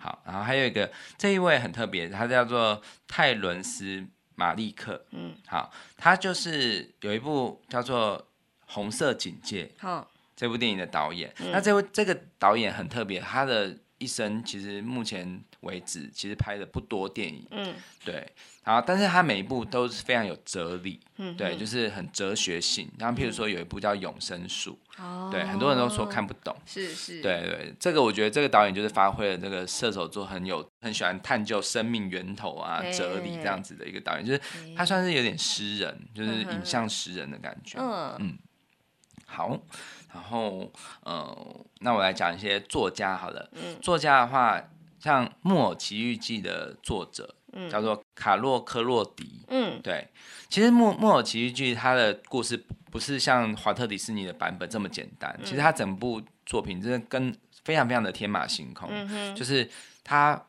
[0.01, 3.85] 好，然后还有一个这一位很特别，他叫做泰伦斯·
[4.35, 5.05] 马利克。
[5.11, 8.19] 嗯，好，他就是有一部叫做
[8.65, 11.33] 《红色警戒》好这部电影的导演。
[11.39, 17.45] 嗯、那这位这个导演很特别，他的一生其实目前为止其实拍的不多电影。
[17.51, 17.73] 嗯，
[18.05, 18.25] 对。
[18.63, 22.91] 然后，但是他每一部都是非常有哲理，嗯、对，就是很哲学性。
[22.99, 34.41] 然后，譬如说有一部叫《永生树》，哦、对，很多人都说看不懂，是是，对对，这个我觉得这个导演就是发挥了这个射手座很有很喜欢探究生命源头啊、嘿哲理这样子的一个导演，就是
[34.75, 37.79] 他算是有点诗人，就是影像诗人的感觉。
[37.79, 38.37] 嗯嗯，
[39.25, 39.57] 好，
[40.13, 40.71] 然后
[41.03, 43.49] 呃，那我来讲一些作家好了。
[43.53, 44.61] 嗯，作家的话，
[44.99, 47.33] 像《木偶奇遇记》的作者。
[47.71, 49.43] 叫做卡洛科洛迪。
[49.47, 50.07] 嗯，对，
[50.47, 55.33] 其实木《木木偶奇遇记》它的故事不是像华特迪士尼的版本这么简单。
[55.39, 59.67] 嗯、其实它整部作品真的跟非常非常的天马行空，嗯、就是
[60.03, 60.39] 它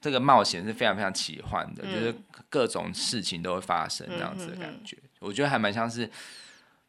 [0.00, 2.12] 这个冒险是非常非常奇幻的，嗯、就是
[2.50, 4.96] 各种事情都会发生这样子的感觉。
[4.96, 6.10] 嗯、哼哼我觉得还蛮像是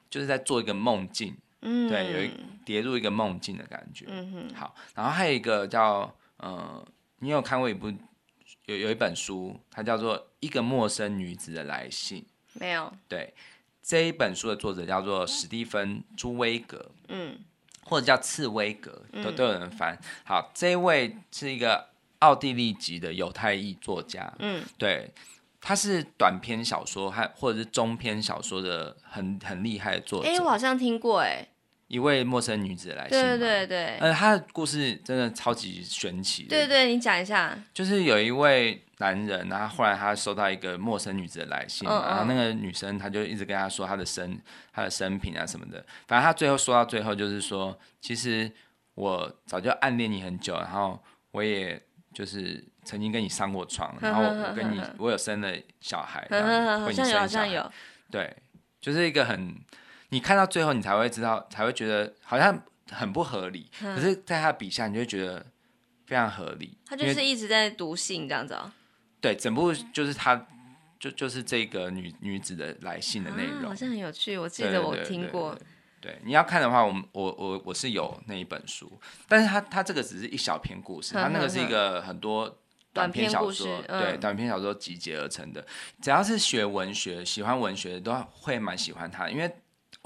[0.10, 1.38] 就是在做一个梦境，
[1.68, 2.32] 嗯、对，有一
[2.64, 4.06] 跌入一个梦境的感觉。
[4.08, 6.86] 嗯、哼好，然后还有一个叫呃，
[7.20, 7.92] 你有看过一部？
[8.66, 12.22] 有有一本书，它叫做《一个陌生女子的来信》。
[12.54, 12.92] 没有。
[13.08, 13.34] 对，
[13.82, 17.40] 这一本书的作者叫做史蒂芬·朱威格，嗯，
[17.86, 19.94] 或者叫茨威格，都都有人翻。
[19.96, 25.14] 嗯、好，这一位是一个奥地利籍的犹太裔作家，嗯，对，
[25.62, 30.30] 他是短篇小说和或者是中篇小说的很很厉害的作者。
[30.30, 31.48] 哎、欸，我好像听过、欸，哎。
[31.88, 36.50] 一位陌生女子来信，对对对，呃，她的故事真的超级玄奇的。
[36.50, 37.58] 对对，你讲一下。
[37.73, 44.38] 就是有一位男人，然后后来他收到一个陌生女子的来信，嗯嗯，然后那个女生她就一直跟他说她的生
[44.73, 48.52] 她的生平啊什么的，反正他最后说到最后就是说，其实
[48.95, 51.82] 我早就暗恋你很久，然后我也
[52.13, 56.28] 就是曾经跟你上过床， 然后我跟你我有生了小孩，
[56.82, 57.71] 好像有好像有，
[58.12, 58.36] 对，
[58.82, 59.56] 就是一个很。
[60.10, 63.70] 你看到最后，你才会知道，才会觉得好像很不合理。
[63.82, 65.46] 嗯、可是，在他笔下，你就会觉得
[66.06, 66.78] 非常合理。
[66.86, 68.72] 他就是一直在读信这样子哦。
[69.20, 70.48] 对，整部就是他，
[70.98, 74.38] 就就是这个女女子的来信的内容，啊，好像很有趣。
[74.38, 75.58] 我记得我听过。
[76.00, 78.89] 对，你要看的话，我我我我是有那一本书，
[79.28, 82.60] 但是他他这个只是一小篇故事，他那个是一个很多
[82.93, 85.65] 短篇小说，嗯、对，短篇小说集结而成的。
[86.02, 89.54] 只要是学文学、喜欢文学的，都会蛮喜欢他，因为。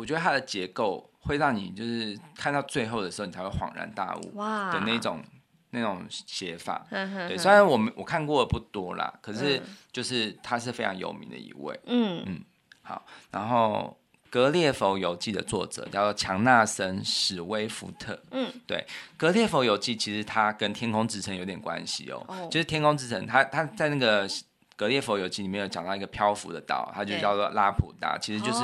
[0.01, 5.21] 我觉得它的结构会让你就是看到最后的时候，你才会恍然大悟哇的那种
[5.69, 6.83] 那种写法。
[6.89, 9.61] 呵呵呵对，虽然我们我看过的不多啦，可是
[9.91, 11.79] 就是他是非常有名的一位。
[11.85, 12.43] 嗯嗯，
[12.81, 13.05] 好。
[13.29, 13.95] 然后
[14.31, 18.19] 《格列佛游记》的作者叫做强纳森·史威夫特。
[18.31, 18.79] 嗯，对，
[19.15, 22.25] 《格列佛游记》其实它跟《天空之城》有点关系哦。
[22.27, 24.27] 哦就是《天空之城》它，它它在那个
[24.75, 28.63] 《格列佛游记》里面有讲到一个漂浮的岛，它就叫做拉普达，其实就是。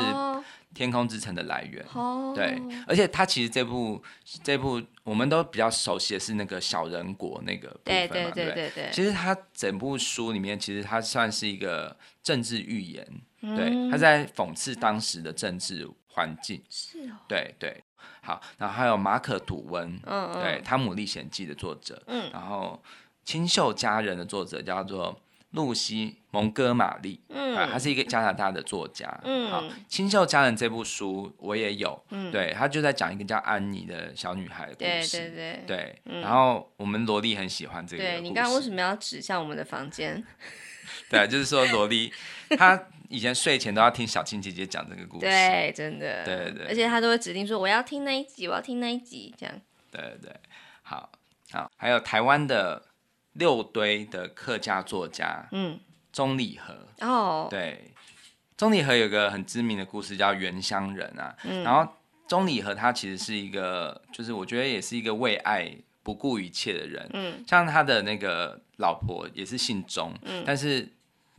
[0.69, 2.35] 哦天空之城的来源，oh.
[2.35, 4.03] 对，而且他其实这部
[4.43, 8.89] 这部我们都比较熟悉的是那个小人国那个部分嘛，对对对对对。
[8.91, 13.07] 其实他整部书里面，其实他算是一个政治预言，
[13.41, 16.61] 嗯、对，他在讽刺当时的政治环境。
[16.69, 17.15] 是哦。
[17.27, 17.83] 对对，
[18.21, 22.79] 好，然后还有马可·吐温，嗯嗯，对，《汤姆历险记》的作者，嗯，然后
[23.27, 25.19] 《清秀佳人》的作者叫做。
[25.51, 40.23] 露西·蒙哥马利，嗯，啊他是一个加拿大的作家，嗯，好，《清秀佳人》这部书我也有，嗯，对，他就在讲一个叫安妮的小女孩的故事，对对对，对，然后我们萝莉很喜欢这个，对，你刚刚为什么要指向我们的房间？
[41.09, 42.11] 对，就是说萝莉，
[42.57, 46.51] 她以前睡前都要听小青姐姐讲这个故事，对，真的，对对。
[46.53, 49.55] 对，而且她都会指定说我要听那一集，我要听那一集，这样。
[49.89, 50.35] 对对对，
[50.83, 51.09] 好
[51.51, 52.83] 好，还有台湾的
[53.37, 55.79] 六堆的客家作家，嗯，
[56.11, 56.73] 钟理和
[57.05, 57.91] 哦，对，
[58.55, 61.91] 钟理和有个很知名的故事叫《原乡人》啊，嗯，然后
[62.27, 65.71] 钟理和他其实是一个，就是我觉得也是一个为爱
[66.03, 70.87] 不顾一切的人，嗯，像他的那个老婆也是姓钟，嗯，但是。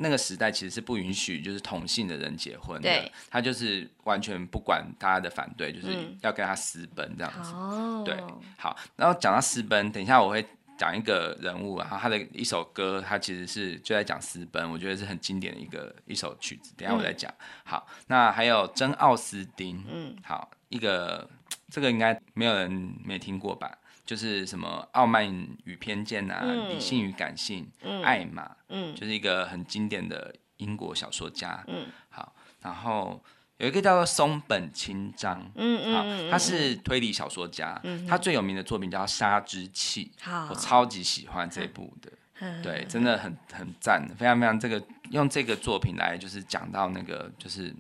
[0.00, 5.88] 那个时代其实是不允许就是同性的人结婚的，他就是完全不管大家的反对，就是
[6.20, 7.52] 要跟他私奔这样子。
[7.52, 8.16] 嗯、对，
[8.56, 10.46] 好，然后讲到私奔，等一下我会
[10.78, 16.72] 讲一个人物，然后他的一首歌，他其实是就在讲私奔，我觉得是很经典的一个一首曲子。
[16.76, 17.30] 等一下我再讲。
[17.32, 21.28] 嗯、好，那还有珍奥斯丁，嗯，好，一个
[21.68, 23.76] 这个应该没有人没听过吧？
[24.06, 25.28] 就是什么傲慢
[25.64, 33.22] 与偏见啊，嗯、理性与感性，嗯、爱嘛，嗯，就是一个很经典的英国小说家，嗯，好，然后
[33.58, 47.74] 有一个叫做松本清张，嗯好嗯，他是推理小说家，嗯，他最有名的作品叫《杀之气》，好，我超级喜欢这部的，嗯、对，真的很很赞，非常非常这个用这个作品来就是讲到那个就是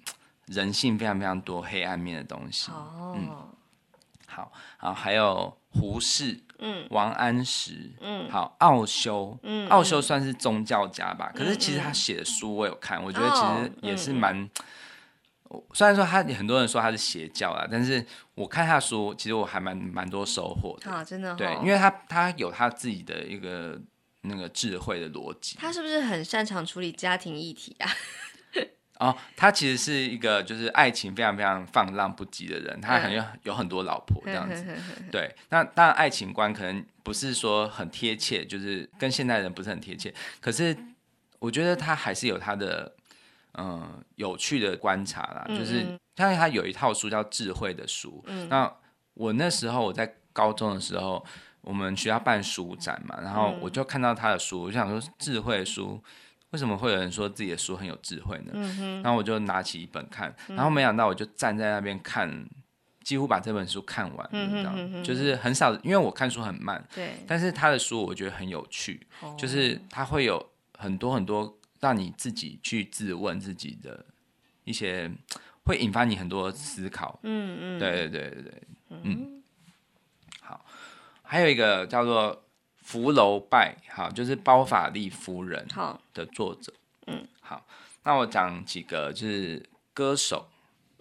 [0.46, 3.28] 人性非常非常多黑暗面的东西，哦、嗯。
[4.30, 14.50] 好，然后还有胡适，嗯，王安石，嗯，好，奥修，嗯，奥修算是宗教家吧，嗯、可是其实他写的书我有看，嗯、我觉得其实也是蛮，哦嗯、
[15.72, 23.80] 虽然说他很多人说他是邪教啊，但是我看他的书，其实我还蛮蛮多收获的，啊，真的、哦，对，因为他他有他自己的一个
[24.22, 27.90] 那个智慧的逻辑，他是不是很擅长处理家庭议题啊？
[29.00, 34.66] 哦，他其实是一个就是爱情非常非常放浪不羁的人，他很有有很多老婆这样子。
[35.12, 40.12] 对，那当然爱情观可能不是说很贴切，就是跟现代人不是很贴切。
[40.40, 40.76] 可是
[41.38, 42.92] 我觉得他还是有他的
[43.58, 45.84] 嗯、呃、有趣的观察啦，就是
[46.16, 48.22] 像他有一套书叫《智慧的书》。
[48.28, 48.72] 嗯那
[49.14, 51.24] 我那时候我在高中的时候，
[51.60, 56.02] 我们学校办书展嘛，然后我就看到他的书，我就想说智慧的书。
[56.50, 59.02] 为什么会有人说自己的书很有智慧呢？
[59.02, 62.48] 然后我就拿起一本看，然后没想到我就站在那边看，
[63.02, 67.16] 几乎把这本书看完，嗯哼嗯哼，就是很少，因为我看书很慢，对。
[67.26, 70.42] 但是他的书我觉得很有趣，哦、就是他会有
[70.78, 74.04] 很多很多让你自己去自问自己的
[74.64, 75.10] 一些，
[75.64, 77.18] 会引发你很多思考。
[77.22, 77.78] 嗯嗯。
[77.78, 78.62] 对对对对对。
[78.88, 79.42] 嗯。
[80.40, 80.64] 好，
[81.22, 82.44] 还有一个叫做。
[82.80, 85.68] 福楼拜，好，就是包法利夫人
[86.14, 86.72] 的作者。
[87.06, 87.66] 嗯，好，
[88.02, 90.48] 那我讲几个，就是歌手。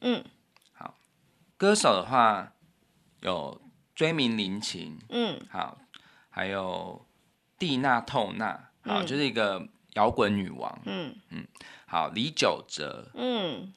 [0.02, 0.22] 嗯，
[0.74, 0.98] 好，
[1.56, 2.52] 歌手的话
[3.22, 3.62] 有
[3.96, 5.00] 追名林琴。
[5.08, 5.78] 嗯，好，
[6.30, 7.06] 还有
[7.58, 9.66] 蒂娜透娜，好，嗯、就是一个
[9.98, 10.82] 摇滚女王。
[10.86, 11.46] 嗯嗯，
[11.88, 13.12] 好，李玖哲。
[13.16, 13.74] 嗯，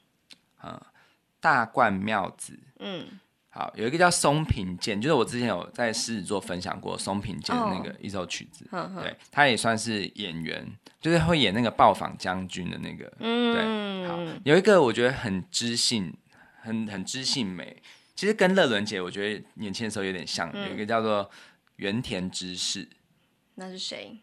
[0.59, 0.93] 啊，
[1.41, 2.59] 大冠妙子。
[2.79, 3.19] 嗯。
[3.53, 10.65] 好，有一个叫松平健，就是我之前有在狮子座分享过松平健的那个一首曲子，哦、对，他也算是演员，
[11.01, 16.17] 就是会演那个暴坊将军的那个，嗯，对，好，有一个我觉得很知性，
[16.63, 17.83] 很很知性美，
[18.15, 21.29] 其实跟乐伦姐我觉得年轻的时候有点像，嗯、有一个叫做
[21.75, 22.89] 原田知世，
[23.57, 24.17] 那是谁？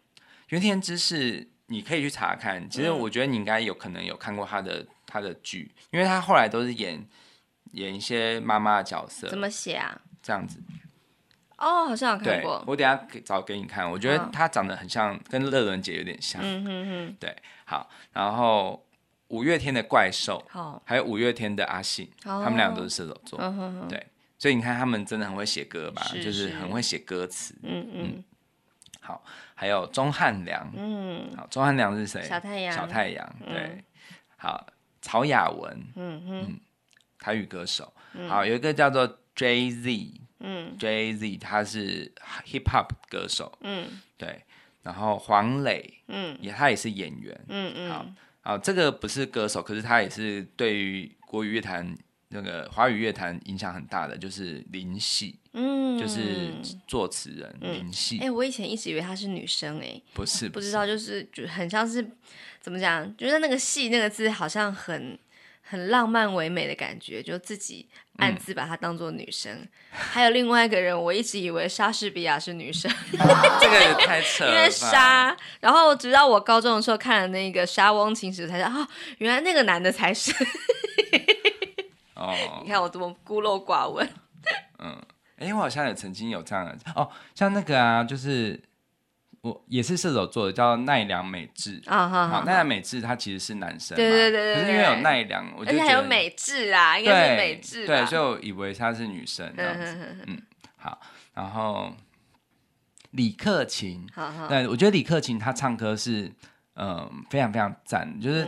[0.48, 7.08] 原田知世，你可以去查看，其实我觉得你应该有可能有看过他的他的剧，因为他后来都是演。
[7.74, 10.02] 演一些妈妈的角色，怎么写啊？
[10.24, 10.58] 这样子，
[11.58, 12.64] 哦，好像有看过。
[12.66, 12.96] 我等下
[13.26, 16.42] 找给你看，我觉得他长得很像，跟乐伦姐有点像。
[16.42, 17.18] 嗯哼哼。
[17.20, 18.84] 对，好，然后
[19.28, 23.38] 五月天的怪兽，好，还有五月天的阿信，他们俩都是射手座。
[23.40, 23.88] 嗯哼哼。
[23.90, 24.08] 对，
[24.40, 26.02] 所以你看他们真的很会写歌吧？
[26.24, 27.54] 就是很会写歌词。
[27.64, 28.24] 嗯嗯。
[29.02, 29.24] 好，
[29.58, 30.72] 还有钟汉良。
[30.74, 31.36] 嗯。
[31.36, 32.22] 好，钟汉良是谁？
[32.24, 32.74] 小太阳。
[32.74, 33.36] 小太阳。
[33.46, 33.84] 对。
[34.38, 34.66] 好，
[35.02, 35.84] 曹雅文。
[35.96, 36.60] 嗯嗯。
[37.20, 39.06] 台语歌手，嗯、好，有一个叫做
[39.36, 42.10] Jay Z，嗯，Jay Z 他是
[42.46, 44.44] Hip Hop 歌手，嗯，对，
[44.84, 48.06] 然后黄磊，嗯，也他也是演员，嗯嗯，好，
[48.42, 51.94] 好，这个不是歌手，可是他也是对于国语乐坛
[52.30, 56.54] 那个华语乐坛影响很大的，就是林夕，嗯，就是
[56.88, 62.08] 作词人、嗯、林夕，哎、欸，我以前一直以为她是女生、欸，哎，不是， 不知道，就是就很像是
[62.62, 65.18] 怎么讲，觉得那个“戏”那个字好像很。
[65.70, 67.86] 很浪漫唯美的感觉，就自己
[68.20, 69.52] 暗自把她当做女生。
[69.54, 74.50] 嗯、还有另外一个人，我一直以为莎士比亚是女生， 这个也太扯了。
[74.50, 80.34] 因为莎，然后直到我高中的时候看了那个《莎翁情史》，才知道哦，原来那个男的才是。
[82.18, 84.08] 哦， 你看我多么孤陋寡闻。
[84.80, 84.98] 嗯，
[85.38, 88.62] 哎、欸，我好像也曾经有这样的哦，像那个啊，就是。
[89.42, 91.80] 我也是射手座的，叫奈良美智。
[91.86, 100.42] 啊，好，奈良美智他其实是男生，对对对对，可是因为有奈良，我就觉得还有美智啊，应该是美智，对，就以为他是女生这样子，嗯，
[100.76, 101.00] 好，
[101.36, 101.94] 然后
[103.12, 104.06] 李克勤，
[104.50, 106.24] 对，我觉得李克勤他唱歌是
[106.74, 108.46] 嗯、呃、非常非常赞，就是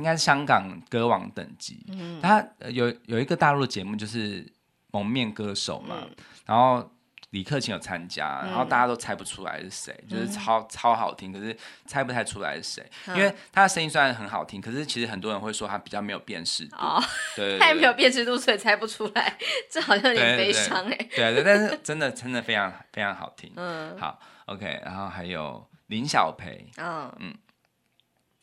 [0.00, 1.84] 应该是香港歌王等级。
[1.90, 4.50] 嗯、他有有一个大陆的节目就是
[4.90, 6.10] 蒙面歌手嘛，嗯、
[6.46, 6.90] 然后。
[7.30, 17.00] 李克勤有参加，然后大家都猜不出来是谁，嗯、就是超超好听，可是猜不太出来是谁，嗯、因为他的声音虽然很好听，可是其实很多人会说他比较没有辨识度，哦、
[17.36, 19.38] 对，他也没有辨识度，所以猜不出来，
[19.70, 20.96] 这好像有点悲伤哎。
[21.14, 23.52] 对对，但是 真的真的非常非常好听。
[23.54, 27.32] 嗯，好，OK，然后还有林小培，哦、嗯，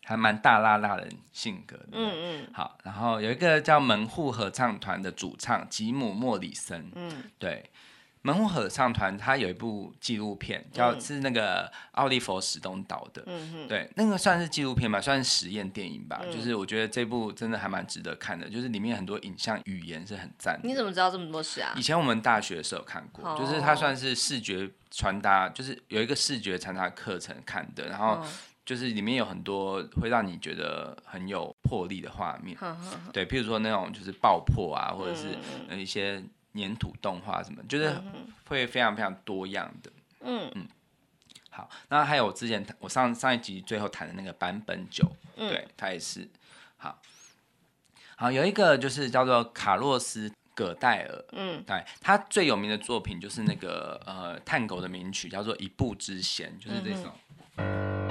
[0.07, 7.69] 还蛮大辣辣的性格的，嗯嗯，好，然后有一个叫门户合唱团的主唱吉姆莫里森，嗯，对。
[8.23, 16.19] 门户合唱团，他有一部纪录片，叫、嗯、是那个奥利弗史东导的，嗯、哼对，那个算是纪录片吧，算是实验电影吧。
[16.23, 20.59] 嗯、就是我觉得这部真的还蛮值得看的，就是里面很多影像语言是很赞。
[20.61, 21.73] 你怎么知道这么多事啊？
[21.77, 28.21] 以前我们大学的时候看过，哦、就是它算是视觉传达，就是有一个视觉传达课程看的，然后
[28.67, 32.55] 就是里面有很多会让你觉得很有魄力的画面，
[33.11, 35.35] 对，譬如说那种就是爆破啊，或者是
[35.75, 36.23] 一些。
[36.53, 37.95] 粘土动画什么，就是
[38.47, 39.91] 会非常非常多样的。
[40.21, 40.67] 嗯嗯，
[41.51, 45.05] 好，那还有我之前我上上一集最后谈的那个版本九，
[45.35, 46.27] 嗯、对，他也是。
[46.77, 46.99] 好，
[48.15, 57.13] 好，有一个就是叫做卡洛斯葛戴尔，嗯，对，他最有名的作品就是那个呃探狗的名曲，叫做《一步之弦》，就是这首。
[57.57, 58.06] 嗯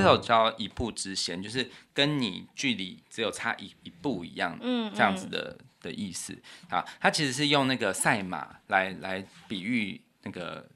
[0.00, 6.36] 这首叫一步之嫌，就是跟你距离只有差一一步一样，嗯，这样子的、嗯、的意思
[6.68, 6.84] 啊。
[7.00, 10.66] 它其实是用那个赛马来来比喻那个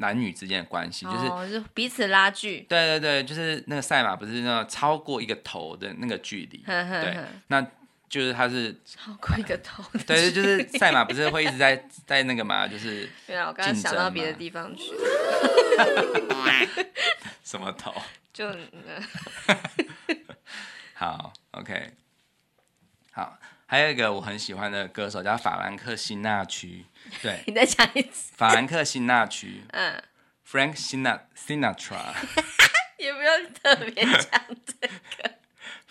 [0.00, 2.66] 男女之间的关系，哦、就是彼此拉锯。
[2.68, 7.16] 对对对，就是那个赛马不是那超过一个头的那个距离，呵呵呵对，
[7.48, 7.60] 那
[8.08, 9.82] 就是它是 超过一个头。
[10.06, 14.92] 对对，就是赛马不是会一直在在那个嘛，就是对啊，我刚刚想到别的地方去。
[17.42, 17.92] 什么头？
[18.32, 18.48] 就
[20.94, 21.92] 好，OK，
[23.12, 26.86] 好，还有一个我很喜欢的歌手叫法兰克辛纳区，
[27.20, 30.02] 对， 你再讲一次，法兰克辛纳区， 嗯
[30.48, 32.14] ，Frank Sinatra，
[32.98, 35.34] 也不用特别讲这个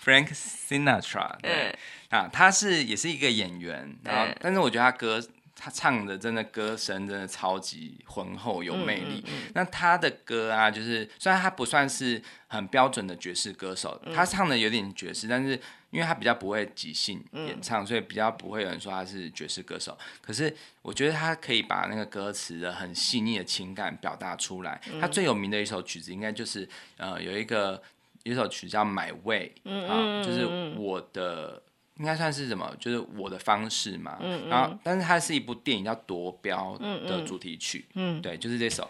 [0.03, 1.77] ，Frank Sinatra，对，
[2.09, 5.21] 嗯、啊，他是也是一个演员，然后，嗯、但是我觉得他歌。
[5.63, 9.23] 他唱的真的歌声真的超级浑厚有魅力。
[9.27, 15.51] 嗯嗯嗯、那他的歌啊，就是虽然他不算是很标准的爵士歌手，嗯、他唱的有点爵士，但是
[15.91, 19.95] 因为他比较不会即兴演唱，嗯、所以比较不会有人说他是爵士歌手。
[20.19, 20.51] 可是
[20.81, 24.81] 我觉得他可以把那个歌词的很细腻的情感表达出来。
[24.91, 27.79] 嗯、他最有名的一首曲子应该就是呃有一个
[28.23, 29.53] 有一首曲叫《My Way》，
[29.85, 31.61] 啊，就是我的。
[32.01, 32.67] 应该算是什么？
[32.79, 34.17] 就是我的方式嘛。
[34.21, 36.75] 嗯嗯、然后，但是它是一部电影叫《夺标》
[37.07, 37.85] 的主题曲。
[37.93, 38.89] 嗯，嗯对，就是这首。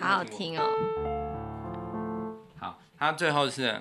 [0.00, 0.64] 好好听哦。
[2.58, 3.80] 好，它最后是。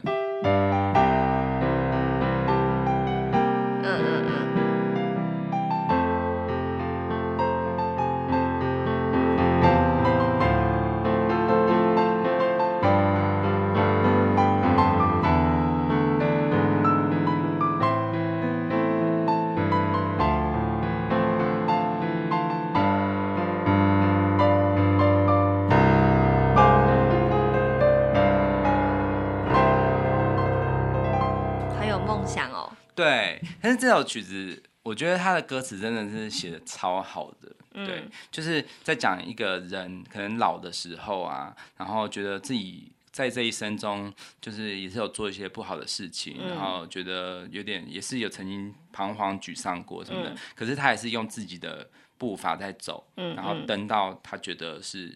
[33.84, 51.86] 这首曲子，我觉得他的歌词真的是写的超好的，嗯、对，就是在讲一个人可能老的时候啊，然后觉得自己在这一生中，就是也是有做一些不好的事情，嗯、然后觉得有点也是有曾经彷徨沮丧过什么的，嗯、可是他也是用自己的
[52.17, 55.13] 步伐在走，嗯、然后登到他觉得是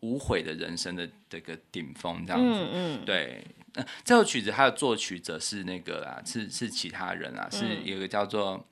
[0.00, 3.46] 无悔的人生的这个顶峰，这样子，嗯嗯、对。
[3.74, 8.66] 嗯，这首曲子它的作曲者是那个啦，是是其他人啊，嗯、是有一个叫做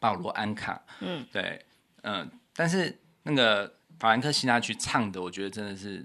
[0.00, 1.64] 保罗安卡，嗯，对，
[2.02, 6.04] 嗯，但是那个法兰克辛纳去唱的，我觉得真的是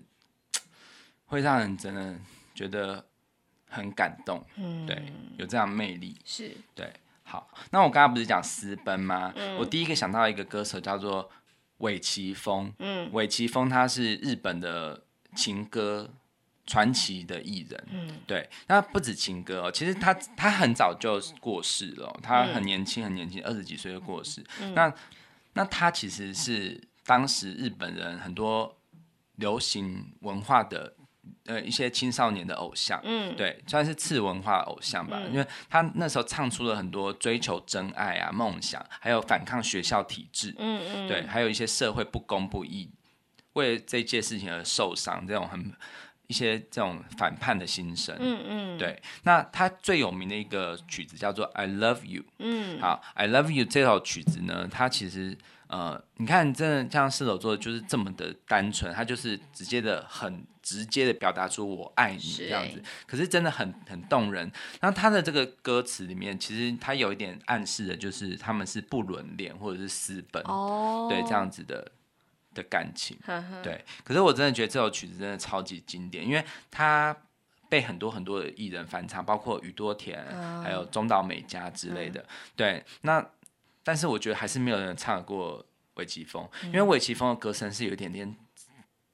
[1.25, 2.15] 会让人真的
[2.53, 3.05] 觉得
[3.67, 6.93] 很感动，嗯，对，有这样魅力，是对。
[7.23, 9.31] 好，那我刚刚不是讲私奔吗？
[9.37, 11.31] 嗯、我第一个想到一个歌手叫做
[11.77, 15.05] 尾崎峰，嗯，尾崎峰他是日本的
[15.35, 16.13] 情歌。
[16.65, 17.87] 传奇的艺人。
[17.91, 24.43] 嗯，对，那不止情歌哦，其实他他很早就过世了，他很年轻很年轻，二十几岁就过世。
[24.61, 24.93] 嗯、那
[25.53, 28.77] 那他其实是当时日本人很多
[29.35, 30.93] 流行文化的。
[31.45, 42.89] 呃，一些青少年的偶像，嗯，对，算是次文化偶像吧，嗯、因为他那时候唱出了很多追求真爱啊、梦想，还有反抗学校体制，嗯嗯，对，还有一些社会不公不义，
[43.53, 45.71] 为这件事情而受伤，这种很
[46.31, 49.01] 一些这种反叛的心声，嗯嗯，对。
[49.23, 55.37] 那他最有名的一个曲子叫做《I Love You》，嗯，好，《I Love You》这首曲子呢，它其实。
[55.67, 62.73] 呃，你看，真的像射手座就是这么的单纯，他就是直接的、很直接的表达出“我爱你”这样子。
[62.73, 64.51] 是可是真的很很动人。
[64.81, 71.89] 那他的这个歌词里面，其实他有一点暗示的，就是他们是不伦恋或者是私奔，哦，对这样子的
[72.53, 73.17] 的感情。
[73.63, 77.15] 对，可是我真的觉得这首曲子真的超级经典，因为他
[77.69, 82.21] 被很多很多的艺人翻唱，包括宇多田，哦、还有中岛美嘉之类的。
[82.21, 83.25] 嗯、对，那。
[83.83, 88.31] 但是我觉得还是没有人唱过韦奇峰，因为韦奇峰的歌声是有一点点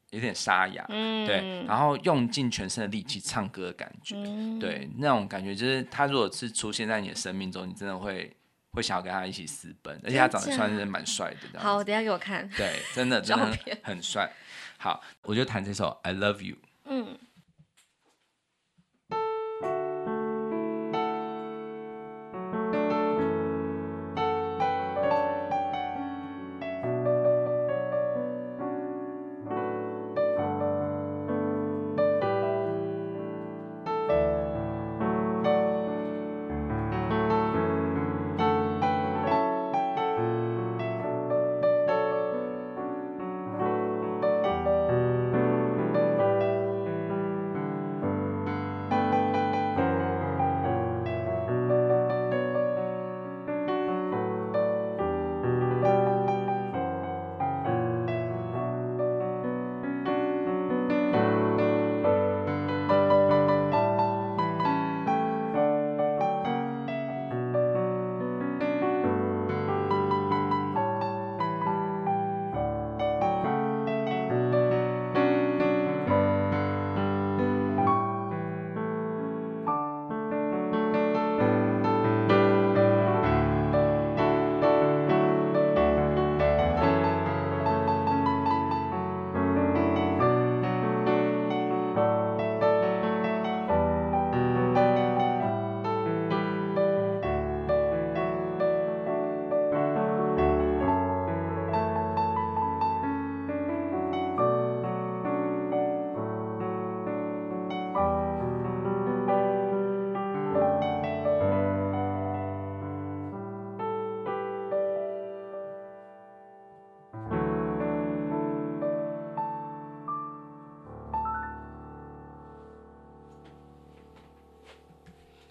[0.09, 8.35] 有点沙哑，嗯、对，然后用尽全身的力气唱歌的感觉，嗯、对，那种感觉就是他如果是出现在你的生命中，你真的会
[8.78, 11.59] 会想要跟他一起私奔，而且他长得算是蛮帅的。
[11.59, 12.47] 好，等下给我看。
[12.55, 14.32] 对，真的真的很帅。
[14.78, 16.55] 好，我就弹这首《I Love You》。
[16.86, 17.17] 嗯。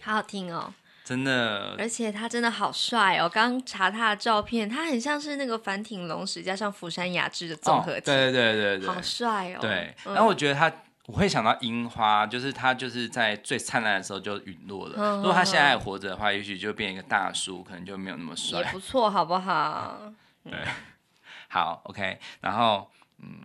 [0.06, 0.72] 好好听哦，
[1.04, 3.28] 真的，而且他真的好帅哦！
[3.28, 9.58] 刚查他的照片，他很像是那个反町隆史加上釜山雅治的综合体，对对对对对，好帅哦！
[9.60, 10.72] 对，然后我觉得他，
[11.06, 15.16] 我会想到樱花，就是他就是在最灿烂的时候就陨落了。
[15.16, 18.60] 如果他现在还活着的话，也许就变一个大叔，可能就没有那么帅。
[18.60, 20.00] 也不错，好不好？
[20.44, 20.54] 对，
[21.48, 22.20] 好，OK。
[22.40, 22.88] 然后，
[23.18, 23.40] 嗯，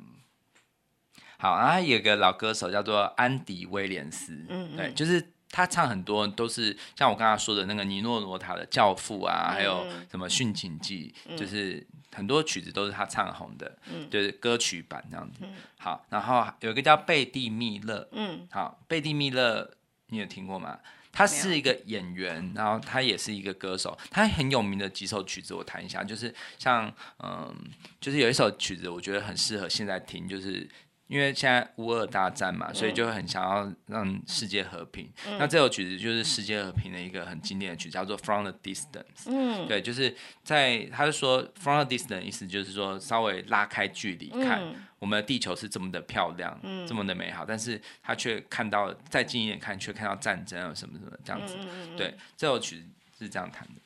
[1.40, 5.34] 好，然后还有一个老歌手叫做安迪威廉斯，嗯，对，就是。
[5.52, 11.86] 他唱很多都是像我刚刚说的那个尼诺罗塔的教父啊，嗯、还有什么殉情记，嗯、就是
[12.16, 15.40] 很多曲子都是他唱红的，嗯、就是歌曲版这样子。
[15.42, 19.70] 嗯、好，然后有一个叫贝蒂密勒，嗯，好，贝蒂密勒
[20.08, 20.80] 你有听过吗？
[21.12, 26.90] 他是一个演员，然后他也是一个歌手，他很有名的几首曲子我弹一下，就是像
[27.22, 27.54] 嗯，
[28.00, 30.70] 就是有一首曲子我觉得很适合现在听，就是。
[31.12, 35.12] 因为现在乌俄大战嘛，所以就很想要让世界和平。
[35.28, 39.26] 嗯、那这首曲子就是世界和平的一个很经典的曲子，叫做《From the Distance》。
[39.28, 51.58] 嗯，对，就是在他就说《From the Distance》意思就是说稍微拉开距离看，嗯、我们的地球是这么的漂亮，嗯、这么的美好，但是他却看到再近一点看，却看到战争啊什么什么这样子。
[51.60, 52.86] 嗯、对，这首曲子
[53.20, 53.82] 是这样弹的。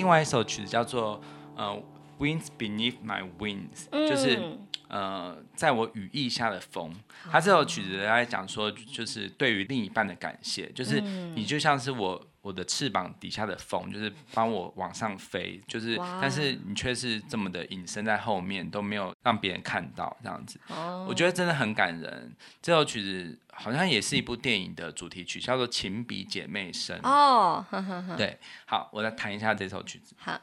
[0.00, 1.20] 另外一首曲子叫做
[1.54, 1.78] 呃
[2.24, 4.38] 《Winds Beneath My Wings》，就是。
[4.40, 6.92] 嗯呃，在我羽翼下的风，
[7.30, 20.58] 他这首曲子来讲说，就是对于另一半的感谢，就是你就像是我我的翅膀底下的风，就是帮我往上飞，就是但是你却是这么的隐身在后面，都没有让别人看到这样子。
[21.06, 22.34] 我觉得真的很感人。
[22.62, 27.64] 这首曲子好像也是一部电影的主题曲，叫做《情比姐妹深》哦。
[28.16, 30.14] 对，好，我来弹一下这首曲子。
[30.18, 30.40] 好。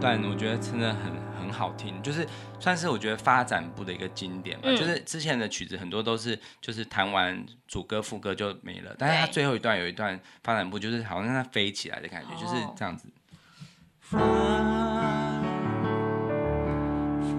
[0.00, 2.26] 但我觉得真的很很好听，就是
[2.60, 4.64] 算是我觉得发展部的一个经典吧。
[4.66, 13.08] 嗯、就是之前的曲子很多都是就是弹完主歌副歌就没了，但是它最后一段有一段发展部，就是好像它飞起来的感觉，哦、就是这样子。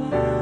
[0.09, 0.36] 最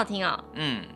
[0.00, 0.42] 好好听哦。
[0.54, 0.86] 嗯，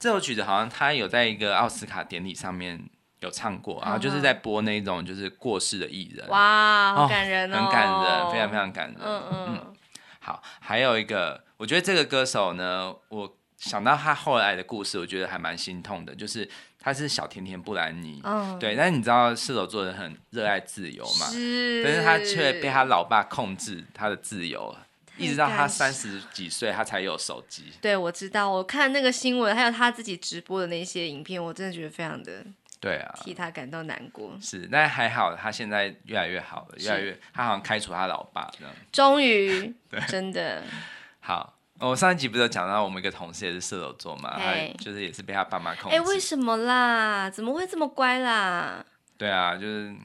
[0.00, 2.84] 这首曲子好像他有在一个奥斯卡典礼上面
[3.20, 6.26] 有唱过，然后就是在播那种就是过世的艺人。
[6.28, 8.96] 哇，好感人哦，很感人，非常非常感人。
[9.00, 9.74] 嗯嗯，嗯。
[10.18, 16.50] 好，还有一个，我觉得这个歌手呢，我想到他后来的故事，我觉得还蛮心痛的，就是。
[16.82, 21.26] 他是小甜甜布兰妮，嗯、对，但是你知道射手座人很热爱自由嘛？
[21.30, 24.74] 是，但是他却被他老爸控制他的自由，
[25.20, 27.72] 一直到他三十几岁，他才有手机。
[27.80, 32.44] 对，我知道，我看那个新闻，还有他自己直播的那些影片，我真的觉得非常的，
[32.80, 34.36] 对啊，替他感到难过。
[34.40, 38.74] 是，但还好，他现在越来越好了，越来越，他好像开除他老爸这样。
[38.90, 40.62] 终于， 对，真的
[41.20, 41.56] 好。
[41.82, 44.54] 我上一集不是有讲到我们一个同事也是射手座嘛，他
[44.84, 45.96] 就是也是被他爸妈控制。
[45.96, 47.30] 哎，为什么啦？
[47.30, 48.84] 怎么会这么乖啦？
[49.16, 49.96] 对啊，就是，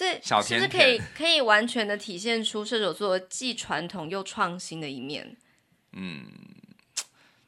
[0.00, 5.36] 所以小甜甜是不是可以可以完全的体现出射手座既传统又创新的一面？
[5.92, 6.24] 嗯，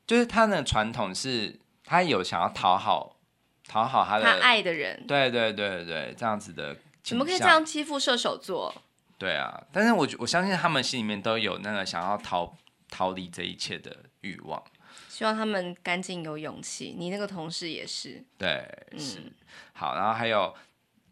[0.06, 3.16] 就是他的传统是，他有想要讨好
[3.66, 6.76] 讨好他的他爱的人，对对对对，这样子的。
[7.02, 8.74] 怎么可以这样欺负射手座？
[9.16, 12.54] 对啊，但是我我相信他们心里面都有那个想要逃。
[12.94, 14.62] 逃离这一切的欲望，
[15.08, 16.94] 希望他们赶紧有勇气。
[16.94, 19.32] 你那个同事也是，对，嗯、是
[19.72, 19.94] 好。
[19.94, 20.54] 然后还有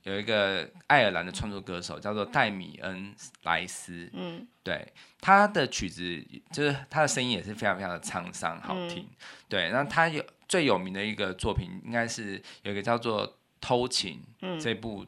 [0.02, 4.86] 有一个爱尔兰的创作歌手叫做戴米恩莱斯，嗯，对，
[5.20, 8.98] 他的曲子就是他的声音也是非常非常的沧桑好听。
[8.98, 9.16] 嗯、
[9.48, 13.26] 对，那他有最有名的一个作品，应该是有一个叫做
[13.60, 15.06] 《偷情》嗯、这部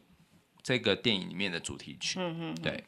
[0.63, 2.85] 这个电影里面的主题曲，嗯哼哼，对，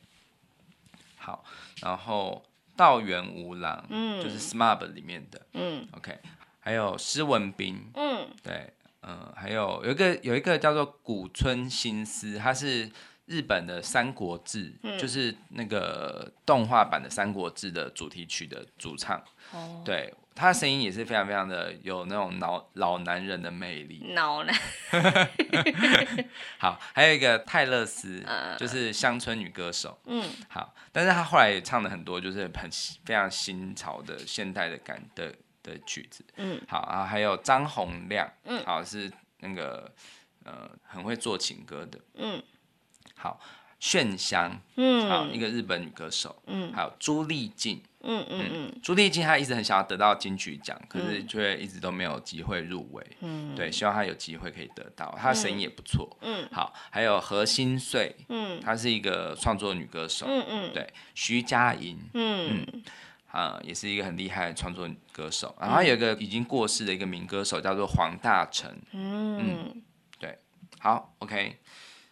[1.17, 1.45] 好，
[1.81, 2.45] 然后。
[2.77, 6.19] 道元无郎，嗯，就是 SMAP 里面的，嗯，OK，
[6.59, 8.73] 还有施文斌，嗯，对，
[9.07, 12.91] 嗯、呃，还有有一个有一个叫做古村新司，他是
[13.27, 20.13] 日本的《三国志》，嗯，就是那个动画版的《三国志》的主题曲的主唱，哦，对。
[20.37, 24.15] 他的声音也是非常非常的有那种老老男人的魅力。
[24.17, 24.53] 老男。
[26.59, 29.97] 好，还有一个泰勒斯，呃、就是乡村女歌手。
[30.07, 30.29] 嗯。
[30.49, 32.69] 好，但是他后来也唱了很多就是很
[33.05, 35.33] 非常新潮的现代的感的
[35.65, 36.25] 的曲子。
[36.37, 36.61] 嗯。
[36.69, 38.31] 好啊，还有张洪亮。
[38.45, 38.65] 嗯。
[38.65, 39.93] 好，是那个
[40.45, 41.99] 呃很会做情歌的。
[42.15, 42.41] 嗯。
[43.17, 43.41] 好，
[43.81, 44.61] 炫香。
[44.77, 45.09] 嗯。
[45.09, 46.41] 好，一个日本女歌手。
[46.47, 46.73] 嗯。
[46.73, 47.83] 还有朱丽静。
[48.07, 53.03] 嗯嗯嗯，朱丽静她一直很想要得到金曲奖，可是却一直都没有机会入围。
[53.21, 55.17] 嗯，对，希望她有机会可以得到。
[55.19, 56.15] 她的声音也不错。
[56.21, 60.27] 嗯，好，还有何心碎，嗯，她是一个创作女歌手。
[60.29, 62.83] 嗯嗯，对，徐佳莹，嗯嗯，
[63.35, 65.55] 啊，也是一个很厉害的创作歌手。
[65.61, 68.71] 然后有一个已经过世的一个名歌手叫做黄大成。
[68.93, 69.83] 嗯嗯，
[70.19, 70.39] 对，
[70.79, 71.59] 好，OK。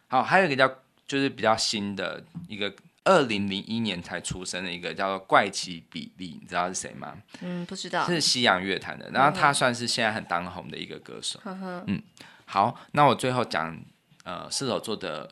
[0.08, 0.68] 好，还有一个叫
[1.06, 2.74] 就是比较新的一个。
[3.04, 7.12] 二零零一年才出生的一个叫做怪奇比利，你知道是谁吗？
[7.40, 8.06] 嗯，不知道。
[8.06, 11.40] 是西洋乐坛的，然后他算是现在很当红的一个歌手。
[11.44, 12.02] 嗯，嗯，
[12.46, 13.76] 好，那我最后讲
[14.22, 15.28] 呃射手座的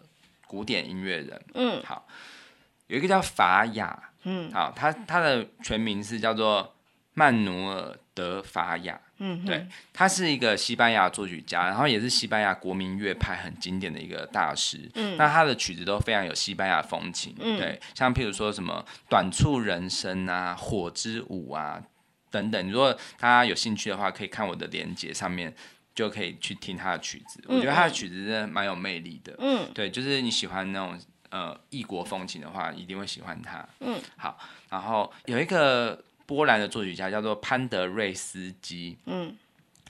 [0.48, 1.44] 古典音乐人。
[1.54, 2.08] 嗯，好，
[2.88, 4.09] 有一个叫法雅。
[4.24, 6.74] 嗯，好，他他的全名是叫做
[7.14, 9.00] 曼努尔德法亚。
[9.22, 14.90] 嗯，对，他是一个西班牙作曲家，然后也是西班牙国民乐派很经典的一个大师。
[14.94, 17.34] 嗯，那他的曲子都非常有西班牙风情。
[17.38, 21.82] 嗯，对，像譬如说什么短促人生啊、火之舞啊
[22.30, 22.70] 等等。
[22.70, 25.54] 如果大家有兴趣的话，可以看我的连接上面，
[25.94, 27.42] 就可以去听他的曲子。
[27.46, 29.34] 嗯，我觉得他的曲子真的蛮有魅力的。
[29.38, 30.98] 嗯，对，就是你喜欢那种
[31.30, 33.66] 呃异国风情的话，一定会喜欢他。
[33.80, 36.02] 嗯，好，然后有一个。
[36.30, 38.96] 波兰的作曲家叫做潘德瑞斯基。
[39.06, 39.36] 嗯，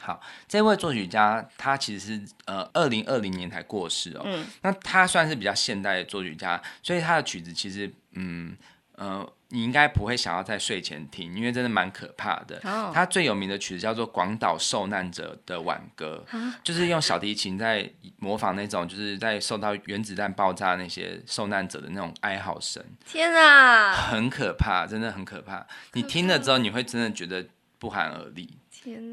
[0.00, 0.18] 好，
[0.48, 4.22] 这位作曲家他其实是呃二零二零年才过世哦。
[4.24, 8.56] 嗯，那他算是比较现代的作曲家，所以他的曲子其实嗯
[9.00, 9.32] 呃。
[9.52, 12.54] 你应该不会想要在睡前听，因为真的蛮可怕的。
[12.62, 12.94] Oh.
[12.94, 16.54] 他最有名的曲子叫做《广岛受难者的挽歌》，Huh?
[16.62, 22.80] 就是用小提琴在模仿那种就是在受到原子弹爆炸那些受难者的那种哀嚎声。
[23.04, 25.66] 天啊，很可怕，真的很可怕。
[25.94, 27.44] 你听了之后，你会真的觉得
[27.80, 28.56] 不寒而栗。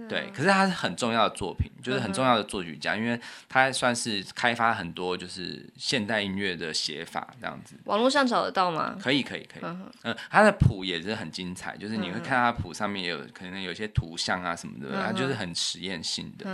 [0.07, 7.75] 对，可是他是很重要的作品，就是很重要的作曲家，嗯、因为他算是开发很多就是现代音乐的写法这样子。
[7.83, 8.97] 网络上找得到吗？
[9.01, 9.63] 可以，可以，可以。
[9.63, 16.45] 嗯、呃，他的谱也是很精彩，就是你会看他谱上面也有可能有些图像啊什么的，他、就是很实验性的。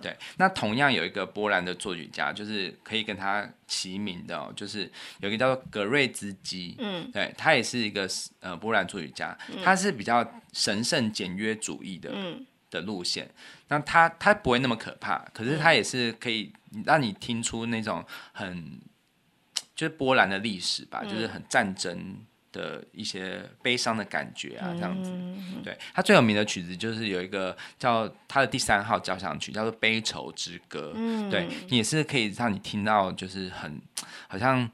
[0.00, 4.90] 对，那同样有一个波兰的作曲家，就是可以跟他齐名的、哦，就是
[5.20, 6.74] 有一个叫做格瑞兹基。
[6.78, 8.08] 嗯，对，他也是一个
[8.40, 12.10] 呃波兰作曲家，他是比较神圣简约主义的。
[12.14, 12.46] 嗯。
[12.74, 13.30] 的路线，
[13.68, 16.52] 那他他不会那么可怕，可是他也是可以
[16.84, 18.78] 让你听出那种很
[19.76, 22.16] 就是波兰的历史吧，嗯、就是很战争
[22.52, 25.10] 的一些悲伤的感觉啊，这样子。
[25.10, 30.90] 嗯、对，他最有名的曲子就是有一个叫他的第三号交响曲，叫做《悲愁之歌》。
[30.94, 33.80] 嗯，对，也是可以让你听到就是很
[34.28, 34.70] 好像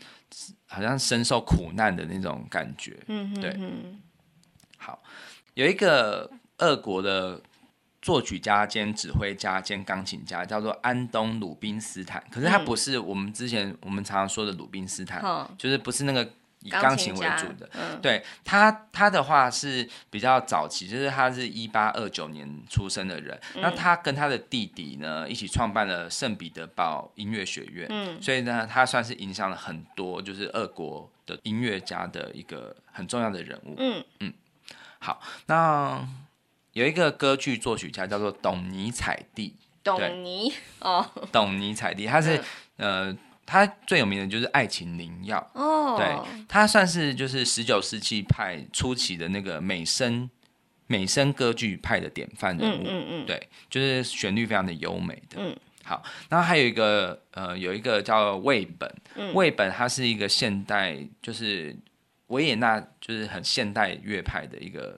[0.67, 2.99] 好像深受苦难的那种感觉。
[3.07, 3.57] 嗯，对。
[4.79, 5.03] 好，
[5.55, 7.41] 有一个俄国的。
[8.03, 16.27] 作曲家兼指挥家兼钢琴家叫做安东鲁宾斯坦，可是他不是我们之前我们常常说的鲁宾斯坦，嗯、就是不是那个
[16.61, 17.69] 以钢琴为主的。
[17.75, 23.39] 嗯、对他，他的话是比较早期，就是他是一八二九年出生的人。
[23.55, 33.75] 嗯、那他跟他的弟弟呢一起创办了圣彼得堡音乐学院，嗯、所以呢，他算是影响了很多就是俄国的音乐家的一个很重要的人物。
[33.77, 34.33] 嗯嗯，
[35.01, 36.09] 好，那。
[36.73, 42.37] 有一个歌剧作曲家叫做董尼采蒂，董尼哦，董尼采蒂，他是、
[42.77, 50.31] 嗯、呃，他最有名的就是《爱情灵药》哦，对，他算是就是十九世纪派初期的那个美声
[50.87, 53.27] 美声歌剧派的典范人物，嗯嗯，嗯。
[53.27, 61.77] 对，就是旋律非常的优美的，嗯，好，然后还有一个呃，有一个叫魏本，嗯、魏本他是一个现代就是
[62.29, 64.97] 维也纳就是很现代乐派的一个。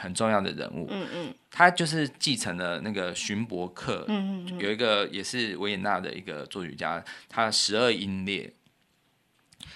[0.00, 8.52] 很重要的人物，嗯嗯，他就是继承了那个荀伯克，嗯嗯，有一个也是维也纳的一个作曲家，他十二音列，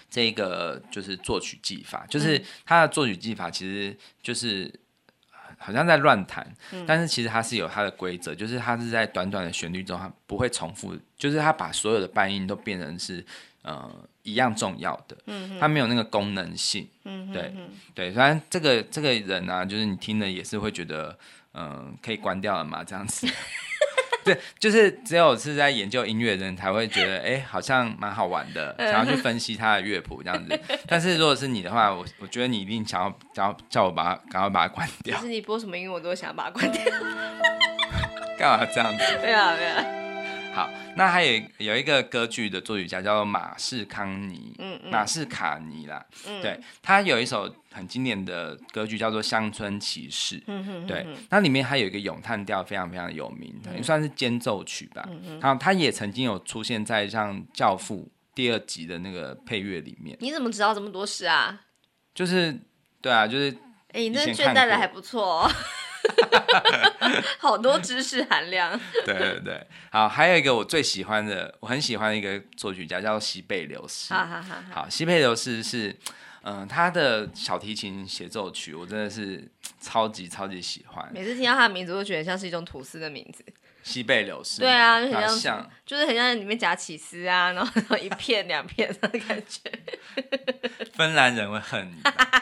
[0.09, 4.73] 这个就是作曲技法，就是他的作曲技法其实就是
[5.59, 6.51] 好像在乱弹，
[6.87, 13.25] 但是其实他是有他的规则，就是他是在短短的旋律中，他不会重复，就是他把所有的半音都变成是
[13.63, 14.09] 呃。
[14.25, 17.55] 一样重要的，嗯哼，他没有那个功能性，嗯对
[17.95, 21.17] 对，虽然这个这个人啊，就是你听了也是会觉得，
[21.53, 23.27] 嗯、呃，可以关掉了嘛，这样子，
[24.25, 30.59] 对，就是只有是在研究音乐的人才会觉得，哎、欸，好像蛮好玩的，想要去分析他的乐谱这样子。
[30.89, 35.17] 但是如果是你的话，我我觉得你一定想要想要叫我把它赶快把它关掉。
[35.19, 36.83] 就是你播什么音乐，我都想要把它关掉。
[38.39, 39.05] 干嘛这样子？
[39.21, 40.04] 对啊，对啊。
[40.55, 57.97] 好，那还有有一个歌剧的作曲家叫做马士康尼，嗯嗯、马士卡尼啦，嗯、对，他有一首很经典的歌剧叫做《乡村骑士》，嗯哼对，那里面还有一个咏叹调非常非常有名，也、嗯、算是间奏曲吧，嗯嗯、然后他也曾经有出现在像《教父》
[58.33, 60.17] 第二集的那个配乐里面。
[60.21, 61.63] 你怎么知道这么多事啊？
[62.15, 62.57] 就是，
[63.01, 63.51] 对啊，就是，
[63.89, 65.51] 哎、欸，你那卷带的还不错哦。
[67.39, 68.79] 好多知识含量。
[69.05, 74.13] 对对对，好，还有一个我最喜欢的，我很喜欢的一个作曲家叫西贝流士。
[74.13, 75.89] 好好好，好，西贝流士是，
[76.43, 79.51] 嗯、呃，他的小提琴协奏曲，我真的是
[79.81, 81.11] 超级超级喜欢。
[81.13, 83.45] 每次听到他的名字，都觉得像是一种吐司的名字。
[83.85, 89.71] 西贝流士，对啊，就很像，像就是很像里面夹起司啊，然后， 一片两片的感觉。
[90.95, 91.93] 芬兰人会很，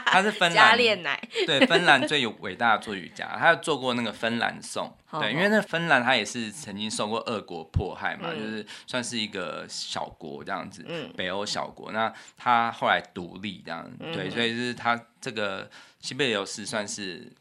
[0.07, 11.90] 他是芬兰 加炼奶，对，芬兰最有伟大的作曲家，他有做过那个芬兰颂，对，因为那芬兰他也是曾经受过俄国迫害嘛，嗯、就是算是一个小国这样子，嗯、北欧小国。
[11.90, 15.68] 那他后来独立这样，对，嗯、所以就是他这个
[15.99, 17.32] 西贝柳斯算是。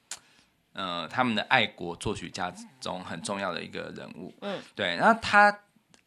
[0.73, 2.49] 呃，他们的爱国作曲家
[2.79, 4.33] 中很重要的一个人物。
[4.41, 4.95] 嗯，对。
[4.95, 5.59] 然后他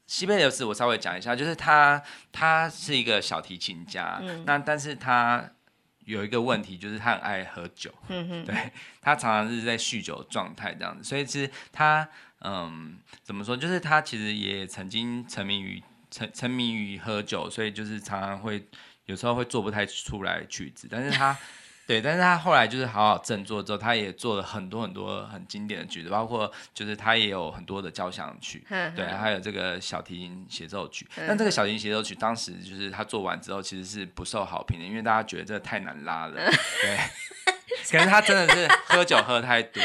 [0.07, 2.03] 西贝流斯，我稍微讲一下，就是他
[2.33, 4.19] 他是一个小提琴家。
[4.23, 4.43] 嗯。
[4.47, 5.51] 那但是他
[6.07, 7.93] 有一个问题，就是他很爱喝酒。
[8.09, 8.45] 嗯哼。
[8.47, 12.09] 对，他常常是在酗酒状态这样子，所以其实他
[12.41, 13.55] 嗯，怎么说？
[13.55, 18.67] 就是他其实也曾经沉迷于沉沉迷于喝酒，所以就是常常会
[19.05, 21.37] 有时候会做不太出来曲子，但是他。
[21.87, 28.64] 对，但是他后来就是好好振作之后，他也做了很多很多很经典的曲子，包括就是他也有很多的交响曲，
[28.97, 31.07] 对，还有这个小提琴协奏曲。
[31.14, 36.35] 但这个小提琴协奏曲当时就是他做完之后，其实是不受好评的，因为大家觉得这个太难拉了。
[36.35, 36.99] 对，
[37.91, 39.82] 可能他真的是喝酒喝太多。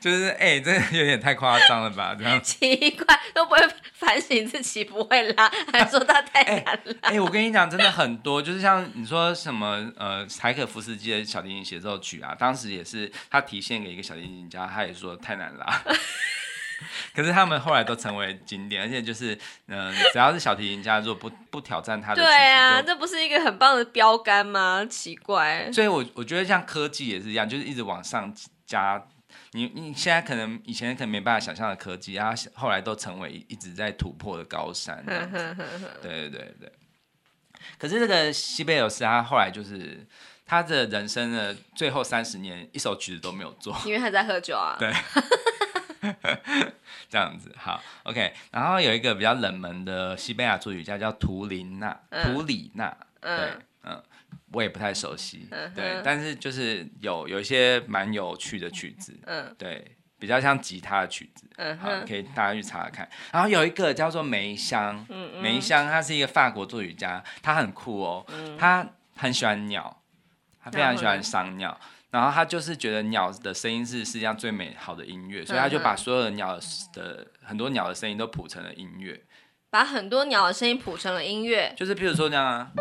[0.00, 2.14] 就是哎、欸，这有点太夸张了吧？
[2.18, 3.58] 这样 奇怪，都不会
[3.94, 6.94] 反省自己不会拉， 还说他太难了。
[7.02, 15.82] 哎、欸欸，我跟你讲，真的很多，就是像你说什么呃，柴可夫斯基的小提琴协奏曲啊，当时也是他提献给一个小提琴家，他也说太难拉。
[17.14, 19.34] 可是他们后来都成为经典，而且就是
[19.68, 24.84] 嗯、呃，只要是小提琴家，如果不不挑战他的，对啊，这不是一个很棒的标杆吗？
[24.84, 25.72] 奇怪。
[25.72, 28.32] 所以我我觉得像科技也是一样，就是一直往上
[28.66, 29.02] 加。
[29.52, 35.04] 你你现在可能以前可能没办法想象的科技，然后后来都成为一直在突破的高山。
[36.02, 36.72] 对对对对。
[37.78, 40.06] 可是这个西贝尔斯他后来就是
[40.44, 44.76] 他的人生的最后三十年，一首曲子都没有做，因为他在喝酒啊。
[44.78, 44.92] 对。
[47.08, 48.32] 这样子好，OK。
[48.52, 53.62] 然后有一个比较冷门的西班牙作曲家叫图林娜，图里娜，对，嗯。
[54.56, 63.06] 我也不太熟悉，嗯、对，但是就是有有一些蛮有趣的曲子，嗯，对，比较像吉他的曲子，嗯，好，可以大家去查查看。
[63.32, 65.06] 然后有一个叫做梅香，
[65.42, 70.02] 梅香他是一个法国作曲家，他很酷哦，嗯、他很喜欢鸟，
[70.58, 76.58] 他非常喜欢赏鸟，嗯、然后他就是觉得鸟的声音是世界上最美好的音乐，所以他就把所有的鸟
[76.94, 79.22] 的很多鸟的声音都谱成了音乐，
[79.68, 82.72] 把很多鸟的声音谱成了音乐，就是譬如说这样啊。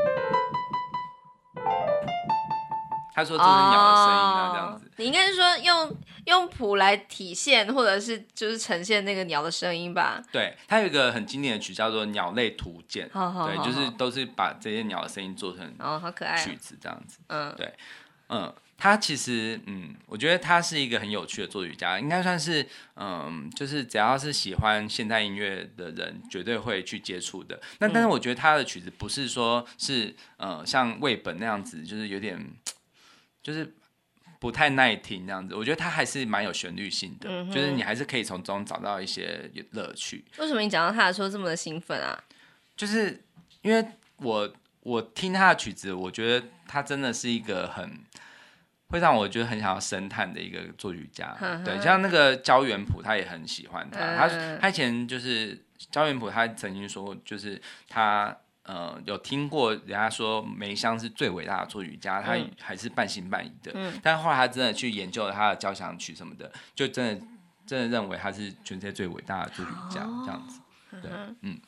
[3.16, 10.22] 他说：“这是鸟的声音啊，这样子。”你应该是说用用谱来体现，或者是就是呈现那个鸟的声音吧？
[10.34, 13.10] 对，它有一个很经典的曲叫做《鸟类图鉴》，
[13.48, 17.20] 对，就是都是把这些鸟的声音做成哦，好可爱曲子这样子。
[17.28, 17.74] 嗯，对，
[18.28, 27.62] 嗯，他其实嗯，我觉得他是一个很有趣的作曲家，应该算是嗯，就是只要是喜欢现代音乐的人，绝对会去接触的。
[27.80, 32.38] 那但是我觉得他的曲子不是说是呃像魏本那样子，就是有点。
[33.46, 33.72] 就是
[34.40, 40.26] 不太耐听这样子，我觉得它还是蛮有旋律性的，嗯、就是你还是可以从中找到一些乐趣。
[40.40, 42.24] 为什么你讲到他的时候这么的兴奋啊？
[42.76, 43.24] 就是
[43.62, 43.88] 因为
[44.18, 47.88] 我我听他的曲子，我觉得他真的是一个很
[48.88, 51.38] 会让我觉得很想要深探的一个作曲家。
[51.64, 54.00] 对，像那个焦元溥，他也很喜欢他。
[54.00, 58.36] 嗯、他他以前就是焦元溥，他曾经说过，就是他。
[58.66, 63.72] 呃，有听过人家说梅香是最伟大的作曲家，他还是半信半疑的。
[63.76, 67.26] 嗯，但后来他真的去研究了他的交响曲什么的，就真的
[67.68, 70.60] 真的认为他是全世界最伟大的作曲家，哦、这样子。
[71.02, 71.12] 对，
[71.42, 71.60] 嗯，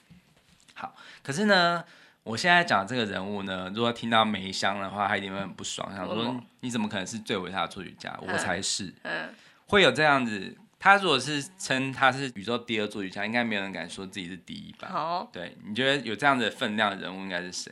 [0.73, 0.95] 好。
[1.21, 1.83] 可是呢，
[2.23, 8.17] 我现在讲这个人物呢，如果听到梅香的话，他一定会很不爽，想说你怎么可能是最伟大的作曲家？
[8.21, 8.91] 我才是。
[9.03, 9.29] 嗯，
[9.67, 10.57] 会有这样子。
[10.79, 14.87] 他如果是称他是宇宙第二作曲家，应该没有人敢说自己是第一吧？
[14.89, 17.71] 好，对，你觉得有这样的分量的人物应该是谁？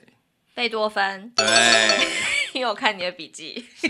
[0.53, 1.31] 贝多芬。
[1.35, 1.45] 对，
[2.53, 3.65] 因为我看你的笔记。
[3.75, 3.89] 是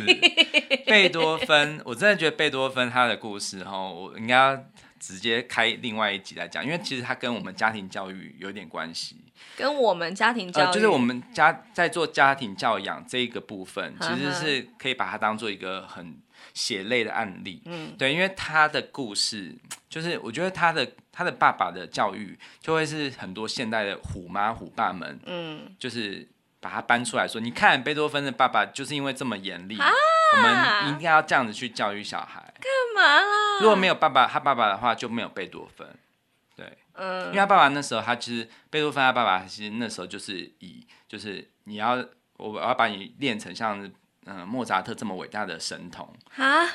[0.85, 4.65] 贝多芬，我真的觉得贝多芬他的故事哈，我应该要
[5.05, 9.17] 直接开另外一集来讲，因为其实他跟我们家庭教育有点关系。
[9.55, 16.17] 跟我们家庭教育，呃、就是我们家在做家庭教养这一个部分，其实是可以把它当做一个很。
[16.53, 19.53] 血泪的案例，嗯，对，因为他的故事，
[19.89, 26.25] 就是我觉得他的他的爸爸的教育，就会是很多现代的虎妈虎爸们，嗯，就是
[26.61, 29.89] 把他搬出来说，你看贝多芬的爸爸就是因为这么严厉，啊、
[30.37, 33.59] 我们应该要这样子去教育小孩，干嘛啦？
[33.61, 35.87] 如果没有爸爸，他爸爸的话就没有贝多芬，
[36.55, 41.95] 对，嗯，因为他爸爸那时候，他其实贝多芬他爸爸其实那时候就是以，就是你要
[42.37, 43.91] 我我要把你练成像。
[44.27, 46.65] 嗯，莫扎特这么伟大的神童，啊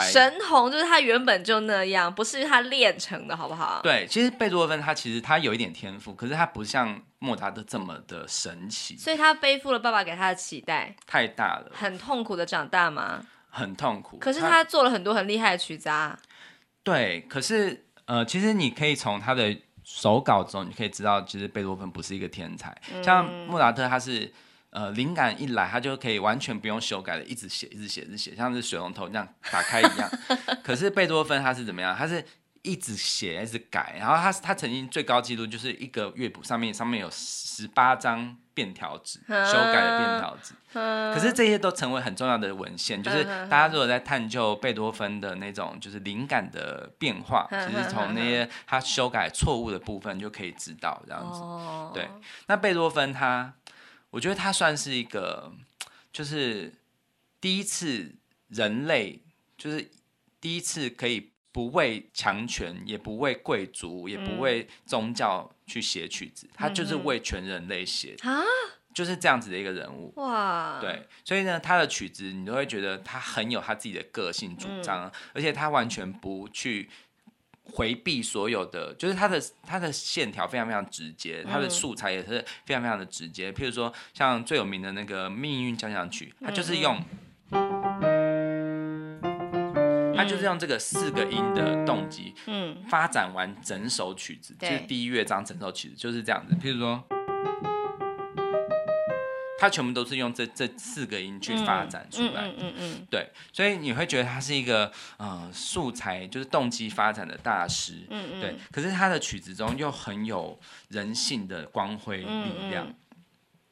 [0.00, 3.80] 神童就是他原本就那样，不是他练成的，好不好？
[3.84, 13.24] 对，其实贝多芬他其实他有一点天赋，可是他不像莫扎特这么的神奇，所以他背负了爸爸给他的期待，太大了，很痛苦的长大吗？
[13.58, 14.16] 很痛苦。
[14.18, 16.18] 可是他做了很多很厉害的曲子啊。
[16.82, 24.32] 对，可是呃，其实你可以从他的手稿中，你可以知道，其实贝多芬不是一个天才，嗯、像莫扎特他是。
[24.70, 30.10] 呃，灵感一来，他就可以完全不用修改的，一直写，一直写，一直写，像是水龙头这样打开一样。
[30.62, 31.96] 可是贝多芬他是怎么样？
[31.96, 32.22] 他是
[32.62, 33.96] 一直写，一直改。
[33.98, 40.54] 然后他他曾经最高纪录就是一个乐谱上面上面有十八张便条纸，修改的便条纸。
[40.72, 51.40] 可是这些都成为很重要的文献，就是大家如果在探究贝多芬的那种就是灵感的变化， 其实从那些他修改错误的部分就可以知道这样子。
[51.94, 52.08] 对，
[52.46, 53.54] 那贝多芬他。
[54.10, 55.52] 我觉得他算是一个，
[56.10, 56.72] 就是
[57.42, 58.14] 第一次
[58.48, 59.20] 人类，
[59.58, 59.90] 就是
[60.40, 68.40] 第一次可以不为强权，也不为贵族，也不为宗教去写曲子，嗯、他就是为全人类写，啊、
[68.94, 70.12] 就是这样子的一个人物。
[70.14, 76.88] 哇，对，所以呢，他的曲子你都会觉得他很有他自己的个性主张，嗯、而且他完全不去。
[77.70, 83.52] 回避所有的，就是他的他的线条非常非常直接，他的素材也是非常非常的直接。
[83.52, 86.98] 譬如说，像最有名的那个《命运交响曲》，他就是用，
[90.18, 96.54] 它就是用这个四个音的动机，嗯，发展完整首曲子，就是第一乐章整首曲子就是这样子。
[96.56, 97.04] 譬如说。
[99.60, 102.42] 他全部都是用这这四个音去发展出来。
[102.42, 103.06] 的，嗯嗯，嗯，嗯。
[103.10, 110.56] 对，所以你会觉得他是一个呃素材就是动机发展的大师，嗯嗯，对，可是他的曲子中又很有
[110.90, 112.86] 人性的光辉力量，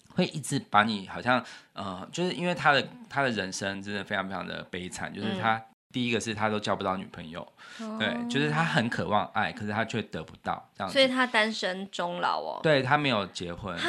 [0.09, 1.40] 会一直把你好像
[1.72, 5.62] 呃，就是因为他的他的人生真的非常非常的悲惨，就是他。
[5.97, 7.40] 第一个是他都交不到女朋友，
[7.80, 12.61] 哦、对，就是他很渴望爱，可是他却得不到这样子，所以他单身终老哦。
[12.62, 13.74] 对，他没有结婚。
[13.74, 13.80] 啊，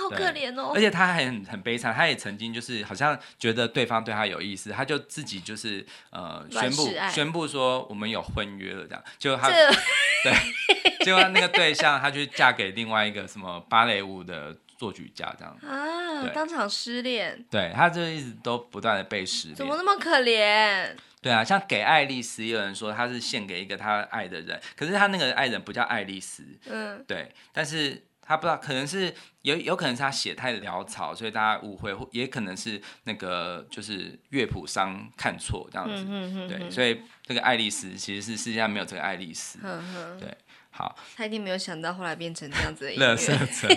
[0.00, 0.70] 好可怜哦。
[0.72, 9.68] 而且他还很很悲惨，他也曾经就是好像觉得对方对他有意思，他就自己就是呃宣布宣布说我们有婚约了这样，就他这
[10.22, 15.52] 对，结果那个对象他就嫁给另外一个什么芭蕾舞的作曲家这样。
[15.66, 16.32] 啊，对。
[16.32, 20.94] 当场失恋，对，他就一直都不断的被失恋，怎么那么可怜？
[21.26, 29.12] 对啊，像给爱丽丝，有人说他是献给一个他爱的人，可是他那个爱人不叫爱丽丝，嗯，对，但是他不知道，可能是
[29.42, 39.58] 有有可能是他写太潦草，所以大家误会，也可能是那个就是乐谱商看错这样子，嗯对，所以这个爱丽丝其实是世界上没有这个爱丽丝，
[40.20, 40.32] 对，
[40.70, 43.74] 好，他一定没有想到后来变成这样子的 音乐，对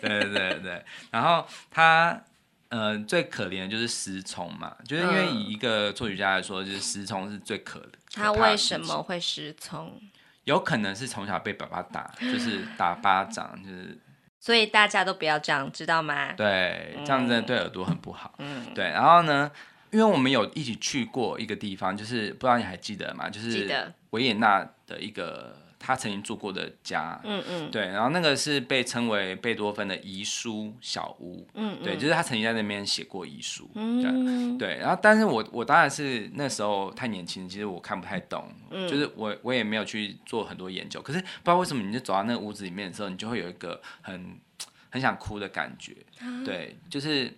[0.00, 2.24] 对对对，然后他。
[2.68, 7.92] 呃，最可怜的就是失聪嘛，就是因为以一个作曲家来说，就是失聪是最可的。
[8.12, 10.00] 他为什么会失聪？
[10.44, 13.98] 有可能是从小被爸爸打，就是打巴掌，就是。
[14.40, 16.32] 所以大家都不要这样，知道吗？
[16.34, 18.34] 对，这样真的对耳朵很不好。
[18.38, 18.84] 嗯，对。
[18.84, 19.50] 然后呢，
[19.90, 23.28] 因为我们有一起去过一个地方，就是不知道你还记得吗？
[23.28, 25.67] 就是维也纳的一个。
[25.78, 44.38] 他曾经住过的家，嗯嗯，对，然后那个是被称为贝多芬的遗书小屋，嗯，对，就是他曾经在那边写过遗书，嗯，对，然后但是我我当然是那时候太年轻，其实我看不太懂，嗯，就是我我也没有去做很多研究，可是不知道为什么你就走到那个屋子里面的时候，你就会有一个很
[44.90, 45.94] 很想哭的感觉，
[46.44, 47.32] 对，就是。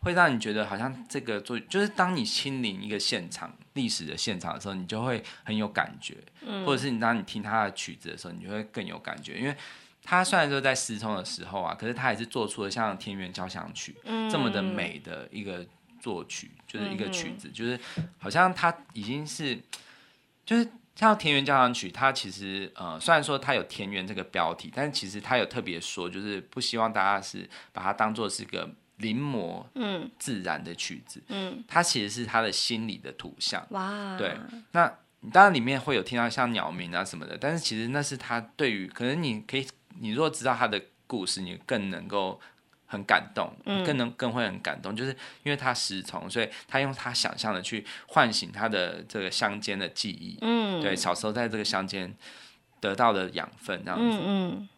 [0.00, 9.56] 会让你觉得好像这个做，就是当你亲临一个现场历史的现场的时候，你就会很有感觉，嗯、或者是你当你听他的曲子的时候，你就会更有感觉，因为
[10.02, 13.94] 他虽然说在失聪的时候啊，可是他也是做出了像《田园交响曲》
[14.30, 15.66] 这么的美的一个
[16.00, 17.78] 作曲，嗯、就是一个曲子，嗯、就是
[18.18, 19.58] 好像他已经是，
[20.46, 28.70] 就是像《田园交响曲》，它其实呃虽然说它有田园这个标题，但是其实他有特别说，就是不希望大家是把它当做是一个。
[28.98, 34.36] 临摹，嗯，自然的曲子，嗯，它其实是他的心理的图像，哇，对，
[34.70, 34.86] 那
[35.32, 39.66] 当然里面会有听到像鸟鸣啊什么的，但是其实那是他对于，可能你可以，
[39.98, 42.40] 你如果知道他的故事，你更能够
[42.86, 45.10] 很感动，嗯，更能更会很感动，就是
[45.42, 52.14] 因为他失聪，所以他用他想象的去唤醒他的这个乡间的记忆，嗯，对，小时候在这个乡间
[52.78, 54.68] 得到的养分，这样子，嗯，嗯，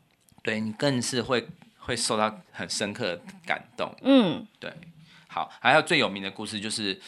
[0.42, 1.46] 对你更是会。
[1.86, 3.94] 会受到很深刻的感动。
[4.02, 4.70] 嗯，对。
[5.28, 6.98] 好，还有最有名的故事就是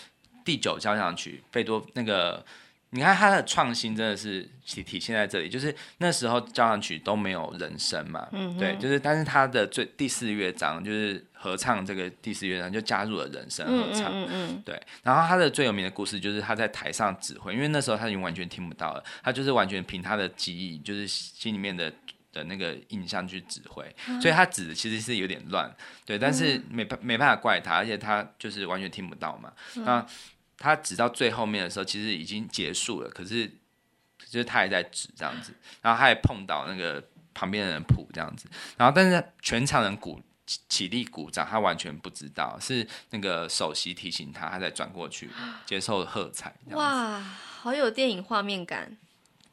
[0.44, 2.44] 第九交响曲，贝多那个
[2.90, 14.62] 你看他的创新真的是体体现在这里，就是那时候交响曲都没有人声嘛，嗯、对，就是但是他的最第四乐章就是合唱这个第四乐章就加入了人声合唱，嗯嗯嗯。
[14.62, 21.90] 对，然后他的最有名的故事就是他在台上指挥，因为那时候他已经完全听不到了，他就是完全凭他的记忆，就是心里面的
[22.38, 25.74] 的那个印象去指挥，嗯、所以他指的其实是有点乱，
[26.06, 30.06] 对，但是没办没办法怪他，而且他就是完全听不到嘛，嗯、那。
[30.60, 33.46] 他指到最后面的时候，其实已经结束了，可是
[34.18, 37.00] 就是他还在指这样子，然后他还碰到那个
[37.32, 40.20] 旁边的人谱这样子，然后但是全场人鼓
[40.68, 45.30] 起立鼓掌，他完全不知道，是那个首席提醒他，他才转过去
[45.64, 46.52] 接受喝彩。
[46.72, 48.96] 哇，好有电影画面感。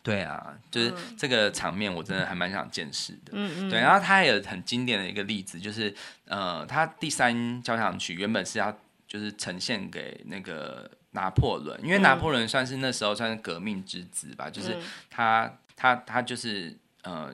[0.06, 3.34] 对啊，就是这个场面，我真的还蛮想见识的。
[3.34, 3.70] 嗯嗯。
[3.70, 5.94] 对，然后他也有很经典的一个例子，就是
[6.26, 8.74] 呃，他第三交响曲原本是要。
[9.08, 14.76] 就是呈现给那个拿破仑，因为拿破仑算是那时候算是革命之子吧，嗯、就是
[15.12, 17.32] 他他他就是呃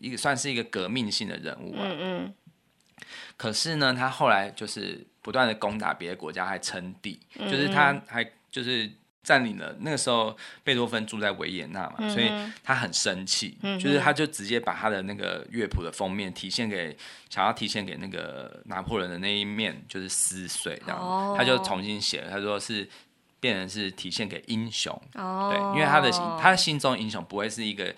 [0.00, 1.82] 一个算是一个革命性的人物啊。
[1.84, 2.34] 嗯嗯。
[3.36, 8.90] 可是呢，他后来就是不断的攻打别的国家，还称帝，就是他还就是。
[9.24, 12.30] 占领了那个时候，贝多芬住在维也纳嘛，嗯、所以
[12.62, 16.96] 他很生气，嗯、就是他就直接把他的那个乐谱的封面体现给
[17.30, 22.88] 想要体现给那个拿破仑的那一面，就是撕碎这样，哦、他就重新写了，他说是
[23.40, 27.92] 变成是体现给英雄，哦、对，因为他的他心中英雄不会是一个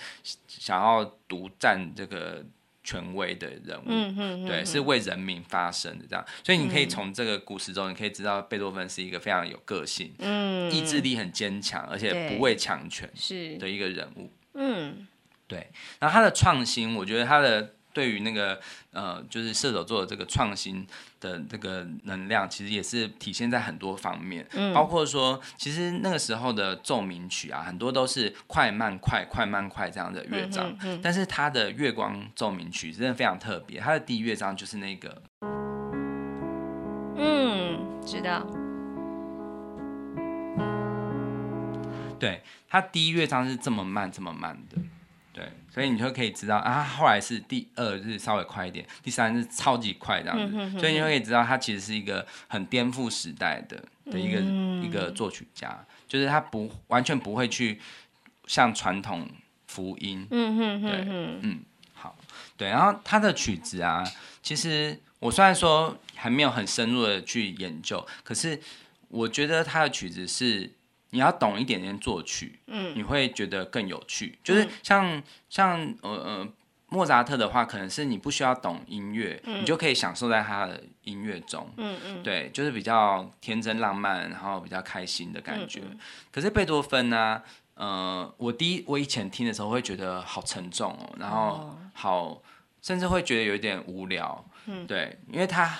[0.47, 2.43] 想要独占这个。
[2.87, 15.07] 权威的人物，对，是为人民发声的这样，所以你可以从这个故事中，你可以知道贝多芬是一个非常有个性，嗯，意志力很坚强，而且不畏强权，是的一个人物，嗯，
[15.49, 15.69] 对。
[15.99, 17.73] 然后他的创新，我觉得他的。
[17.97, 18.61] 对于那个
[18.91, 20.87] 呃，就是射手座的这个创新
[21.27, 35.23] 的这个能量，其实也是体现在很多方面，嗯，包括说，其实那个时候的奏鸣曲啊，很多都是快慢快快慢快这样的乐章，嗯嗯、但是他的月光奏鸣曲真的非常特别，他的第一乐章就是那个，
[37.17, 38.47] 嗯，知道，
[42.19, 44.77] 对，他第一乐章是这么慢这么慢的。
[45.37, 53.77] 对，所以你就可以知道啊，后来是第二日稍微快一点，第三日超级快这样子，嗯、哼哼，所以你就可以知道他其实是一个很颠覆时代的
[54.11, 57.79] 的一个、嗯、一个作曲家，就是他不完全不会去
[58.47, 59.29] 像传统
[59.67, 61.05] 福音，嗯哼哼哼对，
[61.43, 61.61] 嗯，
[61.93, 62.17] 好，
[62.57, 64.03] 对，然后他的曲子啊，
[64.43, 68.59] 其实我虽然说还没有很深入的去研究，可是
[69.09, 70.73] 我觉得他的曲子是。
[71.11, 74.39] 你要懂一点点作曲，嗯，你会觉得更有趣。
[74.43, 76.49] 就是像、嗯、像呃呃
[76.89, 85.81] 莫扎特的话，可能是你不需要懂音乐，嗯、你就可以享受在他的音乐中，嗯嗯，对，就是比较天真浪漫，然后比较开心的感觉。
[86.31, 87.43] 可是贝多芬呢、啊，
[87.75, 92.43] 呃，我第一我以前听的时候会觉得好沉重哦，然后好、哦、
[92.83, 95.71] 甚至会觉得有点无聊，嗯，对，因为他。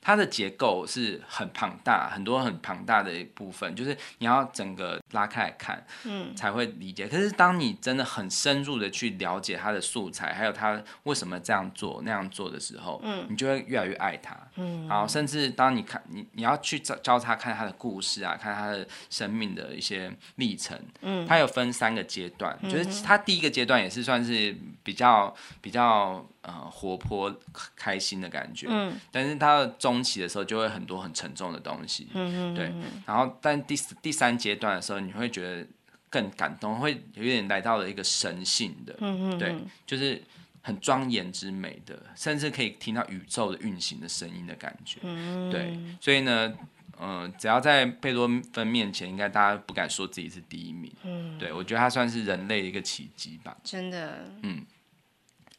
[0.00, 7.06] 它的结构是很庞大，很多很庞大的一部分，就是你要整个拉开来看，嗯，才会理解。
[7.06, 26.26] 可是当你真的很深入的去了解它的素材，还有它为什么这样做那样做的时候，嗯，你就会越来越爱它，嗯，然后甚至当你看你你要去教教他看他的故事啊，看他的生命的一些历程，嗯，它有分三个阶段，就是它第一个阶段也是算是比较比较。
[26.42, 27.34] 呃，活泼
[27.76, 32.72] 开心的感觉，嗯，但是它的中期的时候就会很多很沉重的东西，嗯嗯对，
[33.04, 35.66] 然后但第第三阶段的时候，你会觉得
[36.08, 39.54] 更感动，会有点来到了一个神性的，嗯嗯对，
[39.84, 40.22] 就是
[40.62, 46.54] 很庄严之美的，甚至可以听到宇宙的运行的声音的感觉，嗯，对，所以呢，
[46.98, 54.64] 嗯、呃，只要在贝多芬面前，应该大家不敢说自己是第一名，嗯，对，我觉得他算是人类的一个奇迹吧，真的，嗯。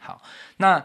[0.02, 0.22] 好，
[0.58, 0.84] 那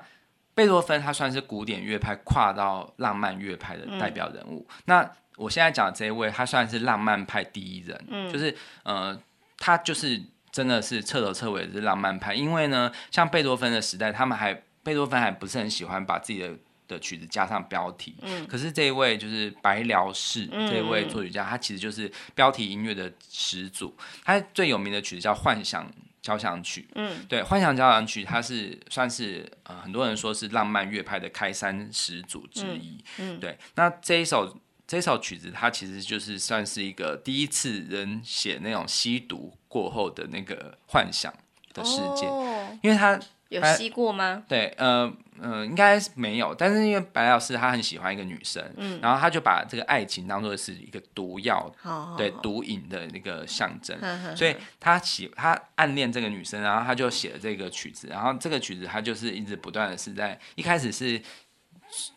[0.55, 4.67] 贝多芬他算是古典乐派跨到浪漫乐派的代表人物。
[4.69, 9.19] 嗯、那我现在讲的这一位，他算是浪漫派第一人，嗯、就是呃，
[9.59, 12.35] 他就是真的是彻头彻尾的是浪漫派。
[12.35, 16.55] 因为呢，像贝多芬的时代，他们还贝多芬还不是很喜欢把自己的
[16.89, 18.17] 的曲子加上标题。
[18.23, 23.95] 嗯、可是这一位就是白辽士、嗯、这一位作曲家，他其实就是标题音乐的始祖。
[24.25, 25.85] 他最有名的曲子叫《幻想》。
[26.27, 33.57] 交响曲，嗯，对，幻想交响曲，它是算是呃，很多人说是浪漫乐派的开山始祖之一，嗯，嗯对。
[33.77, 34.59] 那这一首
[34.89, 41.33] 这一首曲子，它其实就是算是一个第一次人写那种吸毒过后的那个幻想
[41.73, 43.17] 的世界，哦、因为他
[43.49, 44.43] 有吸过吗？
[44.49, 45.05] 对，呃，
[45.39, 51.71] 嗯、呃，应该是没有，但是因为白老师他很喜欢一个女生，嗯，然后他就把这个爱情当做是一个毒药，
[52.17, 53.97] 对，毒瘾的那个象征，
[54.37, 61.21] 所以他喜他暗恋这个女生，然后他就写了这个曲子，然后这个曲子他就是一直不断的是在一开始是。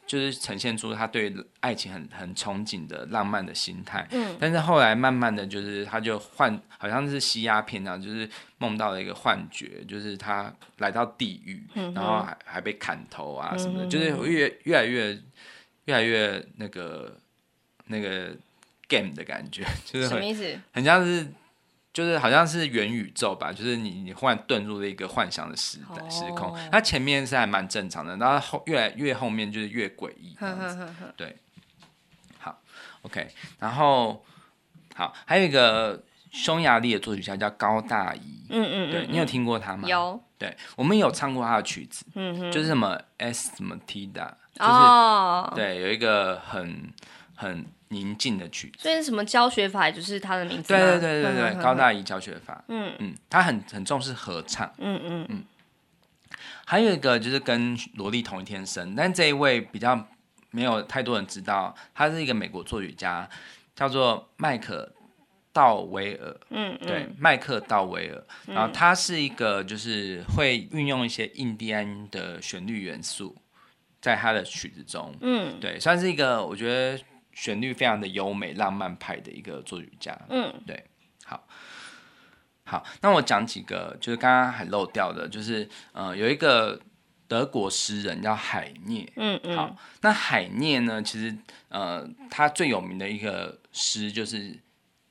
[0.06, 15.18] 就是呈现出他对爱情很很憧憬的浪漫的心态，嗯，但是后来慢慢的就是他就幻，好像是吸鸦片啊，就是梦到了一个幻觉，就是他来到地狱，嗯、然后还还被砍头啊什么的，嗯、就是越越来越
[15.85, 17.18] 越来越那个
[17.85, 18.35] 那个
[18.88, 20.60] game 的感觉， 就是很什么意思？
[20.72, 21.27] 很像是。
[21.91, 26.11] 就是好像是元宇宙吧，就是你你忽然遁入了一个幻想的时代、oh.
[26.11, 30.87] 时空，它前面是还蛮正常的，然后后越来越后面就是越诡异这样子。
[31.17, 31.35] 对，
[32.37, 32.61] 好
[33.01, 34.23] ，OK，然后
[34.95, 39.87] 好，还有一个匈牙利的作曲家叫高大宜，嗯，嗯嗯，对你有听过他吗？
[39.87, 45.55] 有，对我们有唱过他的曲子，嗯哼就是什么 S 什么 T 的，就是、oh.
[45.55, 46.93] 对，有一个很
[47.39, 47.65] 很。
[47.91, 50.67] 宁静的曲子，所以什么教学法就是他的名字。
[50.67, 52.63] 对对对对对，高大宜教学法。
[52.67, 54.71] 嗯嗯，他很很重视合唱。
[54.77, 55.43] 嗯嗯嗯。
[56.65, 60.07] 还有一个就是跟萝莉同一天生，但这一位比较
[60.51, 63.27] 没有太多人知道，他是一个美国作曲家，
[63.75, 64.93] 叫做麦克
[65.51, 66.39] 道维尔。
[66.51, 66.87] 嗯嗯。
[66.87, 68.23] 对，麦克道维尔。
[68.45, 73.35] 然后他是一个就是会运用一些印第安的旋律元素
[73.99, 75.11] 在他的曲子中。
[75.21, 75.59] 嗯。
[75.59, 77.03] 对，算是一个我觉得。
[77.39, 80.13] 旋律非常的优美、浪漫派的一个作曲家。
[80.27, 80.83] 嗯，对，
[81.23, 81.47] 好，
[82.65, 86.77] 好，那我讲几个，就是刚刚还漏掉的，就是呃，有一个
[87.29, 89.09] 德国诗人叫海涅。
[89.15, 91.33] 嗯嗯，好，那海涅呢，其实
[91.69, 94.59] 呃，他最有名的一个诗就是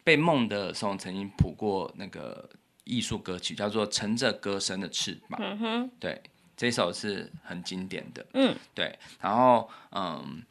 [0.05, 2.47] 被孟德尔颂曾经谱过那个
[2.85, 5.41] 艺术歌曲，叫做《乘着歌声的翅膀》。
[5.43, 6.23] 嗯哼，对，
[6.55, 8.27] 这首是很经典的。
[8.35, 10.43] 嗯，对，然后嗯，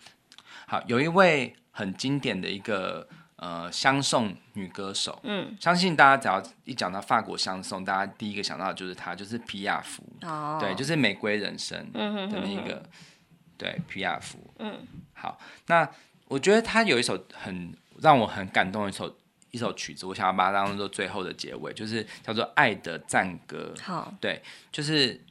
[0.65, 1.55] 好，有一位。
[1.77, 11.77] 很经典的一个呃相送女歌手，嗯，相信大家只要一讲到法国相送，大家第一个想到的就是她，就是皮亚夫，哦，对，就是《玫瑰人生》
[12.31, 12.81] 的那一个，
[13.59, 14.79] 对，皮亚夫，嗯，
[15.13, 15.87] 好，那
[16.27, 17.71] 我觉得他有一首很
[18.01, 19.15] 让我很感动的一首
[19.51, 24.41] 一首曲子，我想要把它当做最后的结尾，就是叫做《爱的赞歌》，好，对，
[24.71, 25.23] 就是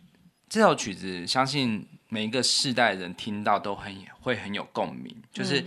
[0.49, 5.65] 这首曲子，相信每一个世代人听到都很会很有共鸣，就是。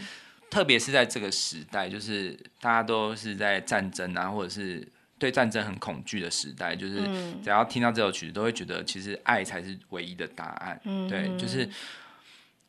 [0.49, 4.85] 嗯特别是在这个时代，就是大家都是在战争啊，或者是
[5.19, 7.07] 对战争很恐惧的时代，就是
[7.43, 10.81] 只要听到这首曲子，都会觉得其实爱才是唯一的答案。
[10.85, 11.69] 嗯、对，就是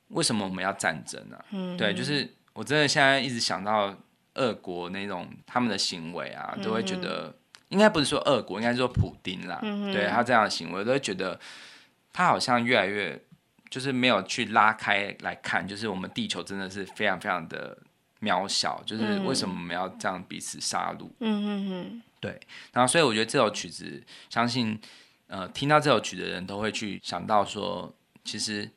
[0.08, 1.44] 为什么我们要战争呢、啊？
[1.52, 3.96] 嗯、对，就是我真的现在一直想到
[4.34, 7.34] 俄国那种他们的行为啊，都会觉得
[7.70, 9.58] 应该不是说俄国，应该是说普丁啦。
[9.62, 11.40] 嗯、对他这样的行为，都会觉得
[12.12, 13.18] 他好像越来越。
[13.70, 17.78] 就是没有去拉开来看，就是我们地球真的是非常非常的
[18.20, 21.08] 渺小，就是为什么我们要这样彼此杀戮？
[21.20, 22.40] 嗯嗯嗯，对。
[22.72, 24.76] 然后，所以我觉得这首曲子，相信
[25.28, 27.94] 呃听到这首曲的人都会去想到说，
[28.24, 28.68] 其实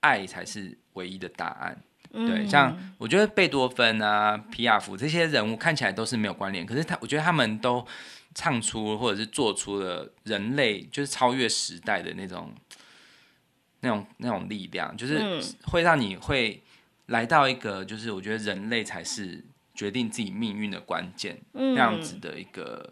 [0.00, 1.82] 爱才是唯一的答案。
[2.12, 7.82] 嗯、对，像我觉得贝多芬啊、皮亚夫这些人物看起来都是没有关联，可是他，我觉得他们都
[8.34, 12.52] 唱出或者是做出了人类就是超越时代的那种。
[13.84, 16.62] 那种那种力量，就是会让你会
[17.06, 19.44] 来到一个，就是我觉得人类才是
[19.74, 22.88] 决定自己命运的关键，嗯、这样子的一个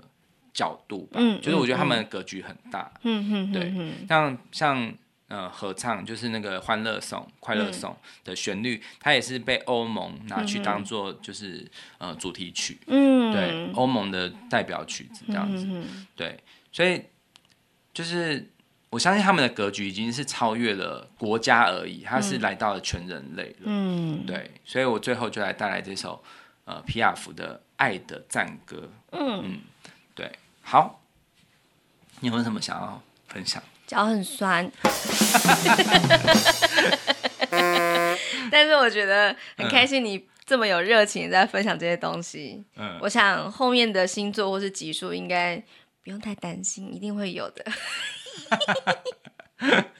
[0.53, 1.21] 角度吧。
[1.21, 2.91] 嗯、就是我觉得他们的格局很大。
[3.03, 3.73] 嗯、对，
[4.09, 4.93] 像像
[5.29, 7.97] 呃合唱，就是那个《欢乐颂》《快乐颂》
[8.27, 11.65] 的旋律，它也是被欧盟拿去当做就是
[11.99, 12.77] 呃主题曲。
[12.89, 15.67] 嗯、对，欧盟的代表曲子这样子。
[16.17, 16.43] 对，
[16.73, 17.05] 所以
[17.95, 18.51] 就是。
[18.91, 23.63] 我相信他们的格局已经是超越了国家而已，他是来到了全人类了。
[23.65, 26.21] 嗯，对，所以我最后就来带来这首
[26.65, 28.77] 呃皮亚夫的《爱的赞歌》。
[29.13, 29.61] 嗯嗯，
[30.15, 30.31] 对，
[30.63, 31.01] 好，
[32.19, 33.63] 你有没有什么想要分享？
[33.87, 34.71] 脚很酸，
[38.51, 42.65] 但是我觉得很开心，你这么有热情在分享这些东西。
[42.77, 45.57] 嗯，我想后面的星座或是集数应该
[46.05, 47.65] 不用太担心，一定会有的。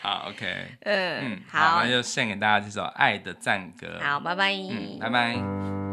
[0.00, 3.98] 好，OK，嗯，嗯，好，那就献给大家这首《爱的赞歌》。
[4.04, 5.85] 好，拜拜，嗯，拜拜。